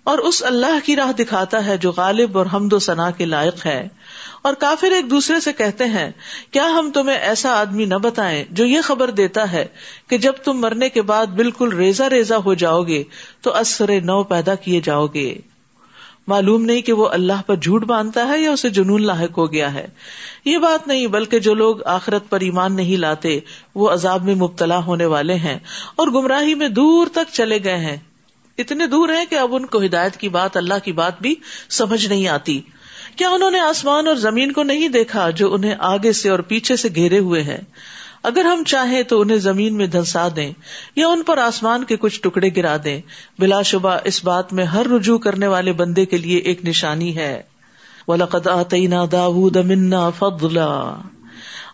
اور 0.04 0.18
اس 0.18 0.42
اللہ 0.42 0.78
کی 0.84 0.96
راہ 0.96 1.12
دکھاتا 1.12 1.66
ہے 1.66 1.76
جو 1.76 1.92
غالب 1.96 2.38
اور 2.38 2.46
حمد 2.52 2.72
و 2.72 2.78
ثنا 2.78 3.10
کے 3.10 3.24
لائق 3.24 3.66
ہے۔ 3.66 3.88
اور 4.42 4.54
کافر 4.54 4.90
ایک 4.90 5.10
دوسرے 5.10 5.40
سے 5.40 5.52
کہتے 5.52 5.84
ہیں، 5.84 6.10
کیا 6.50 6.64
ہم 6.64 6.90
تمہیں 6.94 7.16
ایسا 7.16 7.60
آدمی 7.60 7.84
نہ 7.84 7.94
بتائیں 7.94 8.44
جو 8.50 8.66
یہ 8.66 8.80
خبر 8.80 9.10
دیتا 9.10 9.52
ہے 9.52 9.66
کہ 10.08 10.18
جب 10.18 10.32
تم 10.32 10.52
مرنے 10.52 10.88
کے 10.88 11.02
بعد 11.02 11.26
بالکل 11.26 11.76
ریزا 11.76 12.10
ریزا 12.10 12.36
ہو 12.36 12.54
جاؤ 12.54 12.82
گے، 12.82 13.04
تو 13.40 13.54
اثر 13.54 14.00
نو 14.00 14.22
پیدا 14.22 14.54
کیے 14.54 14.80
جاؤ 14.80 15.06
گے۔ 15.06 15.38
معلوم 16.28 16.64
نہیں 16.64 16.82
کہ 16.82 16.92
وہ 16.92 17.08
اللہ 17.08 17.42
پر 17.46 17.56
جھوٹ 17.56 17.84
باندھتا 17.84 18.28
ہے 18.28 18.40
یا 18.40 18.50
اسے 18.50 18.70
جنون 18.70 19.02
لاحق 19.02 19.38
ہو 19.38 19.52
گیا 19.52 19.74
ہے۔ 19.74 19.86
یہ 20.44 20.58
بات 20.58 20.88
نہیں، 20.88 21.06
بلکہ 21.06 21.38
جو 21.38 21.54
لوگ 21.54 21.86
آخرت 21.86 22.30
پر 22.30 22.40
ایمان 22.40 22.76
نہیں 22.76 22.96
لاتے، 22.96 23.40
وہ 23.74 23.90
عذاب 23.90 24.24
میں 24.24 24.34
مبتلا 24.34 24.78
ہونے 24.78 25.06
والے 25.06 25.34
ہیں 25.34 25.58
اور 25.96 26.08
گمراہی 26.08 26.54
میں 26.54 26.68
دور 26.68 27.06
تک 27.06 27.32
چلے 27.32 27.58
گئے 27.64 27.76
ہیں۔ 27.76 27.96
اتنے 28.58 28.86
دور 28.86 29.08
ہیں 29.08 29.24
کہ 29.30 29.34
اب 29.34 29.54
ان 29.54 29.66
کو 29.66 29.84
ہدایت 29.84 30.16
کی 30.16 30.28
بات، 30.28 30.56
اللہ 30.56 30.74
کی 30.84 30.92
بات 30.92 31.22
بھی 31.22 31.34
سمجھ 31.70 32.06
نہیں 32.06 32.28
آتی۔ 32.28 32.60
کیا 33.16 33.28
انہوں 33.28 33.50
نے 33.50 33.60
آسمان 33.60 34.06
اور 34.06 34.16
زمین 34.16 34.52
کو 34.52 34.62
نہیں 34.62 34.88
دیکھا 34.88 35.30
جو 35.30 35.54
انہیں 35.54 35.74
آگے 35.78 36.12
سے 36.12 36.28
اور 36.28 36.38
پیچھے 36.38 36.76
سے 36.76 36.88
گھیرے 36.94 37.18
ہوئے 37.18 37.42
ہیں؟ 37.42 37.60
اگر 38.22 38.44
ہم 38.44 38.62
چاہیں 38.64 39.02
تو 39.02 39.20
انہیں 39.20 39.36
زمین 39.36 39.74
میں 39.74 39.86
دھنسا 39.86 40.28
دیں 40.36 40.52
یا 40.96 41.08
ان 41.08 41.22
پر 41.22 41.38
آسمان 41.38 41.84
کے 41.84 41.96
کچھ 41.96 42.20
ٹکڑے 42.20 42.48
گرا 42.56 42.76
دیں، 42.84 43.00
بلا 43.38 43.62
شبہ 43.62 43.96
اس 44.04 44.24
بات 44.24 44.52
میں 44.52 44.64
ہر 44.64 44.86
رجوع 44.86 45.18
کرنے 45.18 45.46
والے 45.46 45.72
بندے 45.72 46.06
کے 46.06 46.16
لیے 46.16 46.38
ایک 46.38 46.64
نشانی 46.64 47.16
ہے۔ 47.16 47.42
وَلَقَدْ 48.08 48.48
آتَيْنَا 48.48 49.04
دَاوُودَ 49.12 49.58
مِنَّا 49.58 50.10
فَضْلًا۔ 50.10 51.00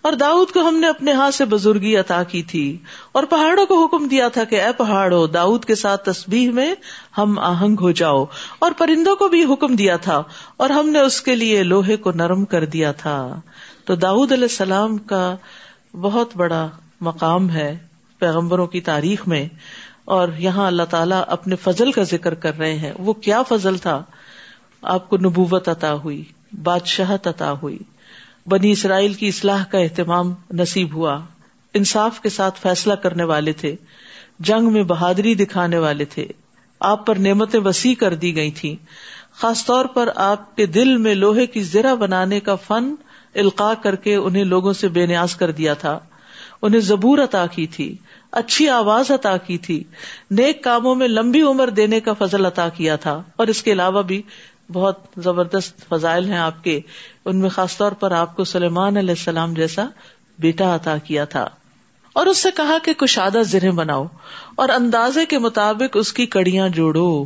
اور 0.03 0.13
داؤد 0.13 0.51
کو 0.51 0.69
ہم 0.69 0.77
نے 0.77 0.89
اپنے 0.89 1.13
ہاتھ 1.13 1.35
سے 1.35 1.45
بزرگی 1.45 1.97
عطا 1.97 2.23
کی 2.23 2.43
تھی۔ 2.43 2.79
اور 3.13 3.25
پہاڑوں 3.25 3.67
کو 3.67 3.85
حکم 3.85 4.09
دیا 4.09 4.29
تھا 4.29 4.45
کہ 4.45 4.63
اے 4.63 4.73
پہاڑو 4.73 5.27
داؤد 5.27 5.65
کے 5.65 5.75
ساتھ 5.75 6.11
تصبیح 6.11 6.51
میں 6.51 6.75
ہم 7.19 7.39
آہنگ 7.39 7.77
ہو 7.81 7.91
جاؤ۔ 7.91 8.25
اور 8.59 8.73
پرندوں 8.79 9.17
کو 9.17 9.29
بھی 9.29 9.45
حکم 9.53 9.77
دیا 9.77 9.97
تھا۔ 9.97 10.23
اور 10.57 10.71
ہم 10.71 10.89
نے 10.89 11.01
اس 11.01 11.21
کے 11.21 11.37
لیے 11.37 11.63
لوہے 11.63 11.97
کو 11.97 12.13
نرم 12.13 12.45
کر 12.45 12.65
دیا 12.65 12.93
تھا۔ 12.93 13.41
تو 13.85 13.95
داود 13.95 14.33
علیہ 14.33 14.45
السلام 14.45 14.99
کا 14.99 15.37
بہت 16.01 16.37
بڑا 16.37 16.69
مقام 17.01 17.51
ہے 17.51 17.79
پیغمبروں 18.19 18.67
کی 18.67 18.81
تاریخ 18.81 19.29
میں 19.29 19.49
اور 20.05 20.29
یہاں 20.39 20.67
اللہ 20.67 20.83
تعالیٰ 20.83 21.23
اپنے 21.27 21.57
فضل 21.57 21.93
کا 21.93 22.03
ذکر 22.03 22.35
کر 22.35 22.59
رہے 22.59 22.75
ہیں۔ 22.75 22.93
وہ 22.99 23.13
کیا 23.13 23.43
فضل 23.43 23.79
تھا؟ 23.79 24.03
آپ 24.83 25.09
کو 25.09 25.17
نبوت 25.17 25.69
عطا 25.69 25.93
ہوئی، 25.93 26.25
بادشاہت 26.63 27.27
عطا 27.27 27.53
ہوئی۔ 27.63 27.79
بنی 28.47 28.71
اسرائیل 28.71 29.15
کی 29.15 29.29
اصلاح 29.29 29.65
کا 29.65 29.79
اہتمام 29.79 30.35
نصیب 30.51 30.95
ہوا۔ 30.95 31.21
انصاف 31.75 32.21
کے 32.21 32.29
ساتھ 32.29 32.61
فیصلہ 32.61 32.95
کرنے 32.95 33.25
والے 33.25 33.53
تھے، 33.53 33.77
جنگ 34.39 34.73
میں 34.73 34.83
بہادری 34.83 35.35
دکھانے 35.35 35.79
والے 35.79 36.05
تھے۔ 36.05 36.27
آپ 36.81 37.07
پر 37.07 37.17
نعمتیں 37.17 37.61
وسیع 37.61 37.95
کر 37.95 38.15
دی 38.15 38.37
گئی 38.37 38.51
تھی 38.51 38.77
خاص 39.33 39.65
طور 39.65 39.85
پر 39.85 40.09
آپ 40.17 40.57
کے 40.57 40.67
دل 40.67 40.97
میں 40.97 41.15
لوہے 41.15 41.47
کی 41.47 41.61
زرہ 41.61 41.95
بنانے 41.95 42.41
کا 42.41 42.55
فن 42.55 42.95
القاع 43.35 43.75
کر 43.83 43.95
کے 43.95 44.15
انہیں 44.15 44.45
لوگوں 44.45 44.73
سے 44.73 44.89
بے 44.89 45.07
نیاز 45.07 45.37
کر 45.37 45.51
دیا 45.51 45.75
تھا۔ 45.75 45.99
انہیں 46.63 46.81
زبور 46.81 47.19
عطا 47.19 47.47
کی 47.47 47.67
تھی، 47.67 47.97
اچھی 48.33 48.69
آواز 48.69 49.11
عطا 49.11 49.37
کی 49.37 49.59
تھی، 49.59 49.85
نیک 50.31 50.65
کاموں 50.65 50.95
میں 50.95 51.09
لمبی 51.09 51.41
عمر 51.41 51.71
دینے 51.71 52.01
کا 52.01 52.13
فضل 52.13 52.47
عطا 52.47 52.69
کیا 52.69 52.97
تھا۔ 52.97 53.23
اور 53.37 53.47
اس 53.47 53.63
کے 53.63 53.73
علاوہ 53.73 54.03
بھی 54.03 54.23
بہت 54.73 54.99
زبردست 55.17 55.89
فضائل 55.89 56.25
ہیں 56.25 56.39
آپ 56.39 56.65
کے۔ 56.65 56.81
ان 57.25 57.41
میں 57.41 57.49
خاص 57.49 57.77
طور 57.77 57.93
پر 57.93 58.11
آپ 58.11 58.37
کو 58.37 58.45
سلیمان 58.45 58.97
علیہ 58.97 59.11
السلام 59.11 59.55
جیسا 59.55 59.87
بیٹا 60.39 60.75
عطا 60.75 60.97
کیا 60.99 61.25
تھا۔ 61.25 61.49
اور 62.13 62.27
اس 62.27 62.39
سے 62.39 62.49
کہا 62.57 62.79
کہ 62.83 62.93
کشادہ 62.93 63.43
زرے 63.47 63.71
بناؤ 63.71 64.07
اور 64.55 64.69
اندازے 64.69 65.27
کے 65.27 65.39
مطابق 65.39 65.97
اس 66.01 66.13
کی 66.13 66.27
کڑیاں 66.27 66.69
جوڑو۔ 66.69 67.25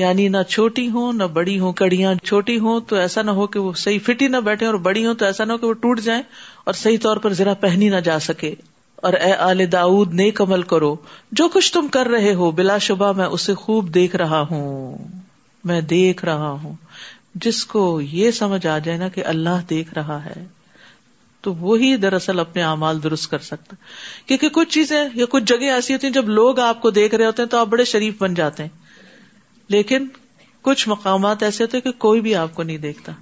یعنی 0.00 0.28
نہ 0.28 0.42
چھوٹی 0.48 0.88
ہوں، 0.88 1.12
نہ 1.12 1.24
بڑی 1.24 1.60
ہوں، 1.60 1.72
کڑیاں 1.72 2.14
چھوٹی 2.14 2.58
ہوں، 2.58 2.80
تو 2.80 2.96
ایسا 2.96 3.22
نہ 3.22 3.30
ہو 3.30 3.46
کہ 3.46 3.58
وہ 3.58 3.72
صحیح 3.72 3.98
فٹ 3.98 4.22
ہی 4.22 4.28
نہ 4.28 4.36
بیٹھے 4.36 4.66
اور 4.66 4.74
بڑی 4.74 5.06
ہوں، 5.06 5.14
تو 5.14 5.24
ایسا 5.24 5.44
نہ 5.44 5.52
ہو 5.52 5.58
کہ 5.58 5.66
وہ 5.66 5.72
ٹوٹ 5.72 6.00
جائیں 6.00 6.22
اور 6.64 6.74
صحیح 6.74 6.96
طور 7.02 7.16
پر 7.16 7.32
ذرا 7.32 7.54
پہنی 7.54 7.88
نہ 7.88 7.96
جا 7.96 8.18
سکے۔ 8.18 8.54
اور 8.96 9.12
اے 9.12 9.32
آل 9.32 9.72
داود 9.72 10.14
نیک 10.14 10.40
عمل 10.40 10.62
کرو۔ 10.62 10.96
جو 11.32 11.48
کچھ 11.48 11.72
تم 11.72 11.88
کر 11.88 12.06
رہے 12.06 12.34
ہو، 12.34 12.50
بلا 12.50 12.78
شبہ 12.78 13.12
میں 13.12 13.26
اسے 13.26 13.54
خوب 13.54 13.94
دیکھ 13.94 14.16
رہا 14.16 14.40
ہوں۔ 14.50 14.98
میں 15.64 15.80
دیکھ 15.80 16.24
رہا 16.24 16.50
ہوں۔ 16.50 16.72
جس 17.34 17.64
کو 17.66 18.00
یہ 18.00 18.30
سمجھ 18.30 18.66
آ 18.66 18.78
جائے 18.78 18.98
نا 18.98 19.08
کہ 19.08 19.24
اللہ 19.24 19.60
دیکھ 19.70 19.94
رہا 19.94 20.24
ہے، 20.24 20.46
تو 21.40 21.54
وہی 21.54 21.96
دراصل 21.96 22.40
اپنے 22.40 22.62
اعمال 22.62 23.02
درست 23.02 23.30
کر 23.30 23.38
سکتا۔ 23.38 23.76
کیونکہ 24.26 24.48
کچھ 24.48 24.68
چیزیں 24.68 25.04
یا 25.14 25.26
کچھ 25.30 25.44
جگہ 25.44 25.70
ایسی 25.70 25.94
ہوتی 25.94 26.06
ہیں، 26.06 26.14
جب 26.14 26.28
لوگ 26.28 26.58
آپ 26.58 26.82
کو 26.82 26.90
دیکھ 26.90 27.14
رہے 27.14 27.26
ہوتے 27.26 27.42
ہیں 27.42 27.48
تو 27.48 27.58
آپ 27.58 27.66
بڑے 27.66 27.84
شریف 27.84 28.14
بن 28.20 28.34
جاتے 28.34 28.62
ہیں۔ 28.62 28.79
لیکن 29.70 30.06
کچھ 30.62 30.88
مقامات 30.88 31.42
ایسے 31.42 31.64
ہوتے 31.64 31.80
کہ 31.80 31.90
کوئی 31.90 32.20
بھی 32.20 32.34
آپ 32.34 32.54
کو 32.54 32.62
نہیں 32.62 32.78
دیکھتا۔ 32.78 33.12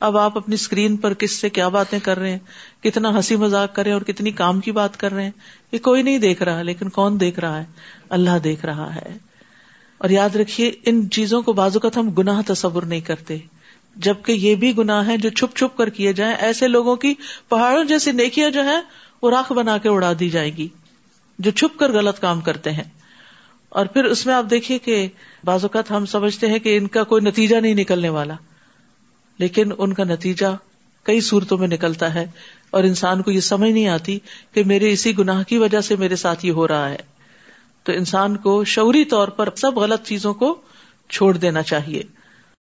اب 0.00 0.16
آپ 0.16 0.36
اپنی 0.36 0.54
اسکرین 0.54 0.96
پر 0.96 1.14
کس 1.14 1.30
سے 1.30 1.48
کیا 1.48 1.68
باتیں 1.68 1.98
کر 1.98 2.18
رہے 2.18 2.30
ہیں، 2.30 2.38
کتنا 2.82 3.16
ہنسی 3.16 3.36
مزاق 3.36 3.74
کر 3.74 3.82
رہے 3.82 3.90
ہیں 3.90 3.98
اور 3.98 4.02
کتنی 4.02 4.30
کام 4.30 4.60
کی 4.60 4.72
بات 4.72 4.96
کر 4.96 5.12
رہے 5.12 5.24
ہیں، 5.24 5.30
یہ 5.72 5.78
کوئی 5.78 6.02
نہیں 6.02 6.18
دیکھ 6.18 6.42
رہا، 6.42 6.62
لیکن 6.62 6.88
کون 6.88 7.20
دیکھ 7.20 7.40
رہا 7.40 7.58
ہے؟ 7.58 7.64
اللہ 8.08 8.38
دیکھ 8.44 8.66
رہا 8.66 8.94
ہے۔ 8.94 9.18
اور 9.98 10.10
یاد 10.10 10.36
رکھیے، 10.36 10.72
ان 10.86 11.10
چیزوں 11.10 11.42
کو 11.42 11.52
بازو 11.52 11.80
کا 11.80 11.88
ہم 11.96 12.10
گناہ 12.10 12.42
تصور 12.46 12.82
نہیں 12.82 13.00
کرتے۔ 13.00 13.38
جبکہ 13.96 14.32
یہ 14.32 14.54
بھی 14.54 14.78
گناہ 14.78 15.06
ہے 15.06 15.16
جو 15.16 15.30
چھپ 15.30 15.56
چھپ 15.56 15.76
کر 15.76 15.88
کیے 15.88 16.12
جائیں، 16.12 16.34
ایسے 16.34 16.68
لوگوں 16.68 16.96
کی 16.96 17.14
پہاڑوں 17.48 17.84
جیسی 17.84 18.12
نیکیاں 18.12 18.50
جو 18.50 18.64
ہے 18.64 18.80
وہ 19.22 19.30
راکھ 19.30 19.52
بنا 19.52 19.78
کے 19.78 19.88
اڑا 19.88 20.12
دی 20.20 20.30
جائے 20.30 20.56
گی، 20.56 20.68
جو 21.38 21.50
چھپ 21.50 21.78
کر 21.78 21.92
غلط 21.92 22.20
کام 22.20 22.40
کرتے 22.40 22.72
ہیں۔ 22.72 22.84
اور 23.76 23.86
پھر 23.86 24.04
اس 24.04 24.26
میں 24.26 24.34
آپ 24.34 24.44
دیکھیے 24.50 24.78
کہ 24.78 25.08
بعض 25.44 25.64
اوقات 25.64 25.90
ہم 25.90 26.06
سمجھتے 26.06 26.46
ہیں 26.46 26.58
کہ 26.58 26.76
ان 26.76 26.86
کا 26.86 27.04
کوئی 27.04 27.22
نتیجہ 27.22 27.56
نہیں 27.56 27.74
نکلنے 27.74 28.08
والا۔ 28.08 28.34
لیکن 29.38 29.70
ان 29.78 29.92
کا 29.92 30.04
نتیجہ 30.04 30.46
کئی 31.02 31.20
صورتوں 31.20 31.58
میں 31.58 31.68
نکلتا 31.68 32.14
ہے 32.14 32.26
اور 32.70 32.84
انسان 32.84 33.22
کو 33.22 33.30
یہ 33.30 33.40
سمجھ 33.40 33.70
نہیں 33.70 33.88
آتی 33.88 34.18
کہ 34.52 34.64
میرے 34.64 34.92
اسی 34.92 35.18
گناہ 35.18 35.42
کی 35.42 35.58
وجہ 35.58 35.80
سے 35.80 35.96
میرے 35.96 36.16
ساتھ 36.16 36.46
یہ 36.46 36.52
ہو 36.52 36.68
رہا 36.68 36.90
ہے۔ 36.90 36.96
تو 37.82 37.92
انسان 37.92 38.36
کو 38.36 38.64
شعوری 38.64 39.04
طور 39.04 39.28
پر 39.28 39.48
سب 39.56 39.78
غلط 39.78 40.02
چیزوں 40.02 40.34
کو 40.34 40.60
چھوڑ 41.08 41.36
دینا 41.36 41.62
چاہیے۔ 41.62 42.02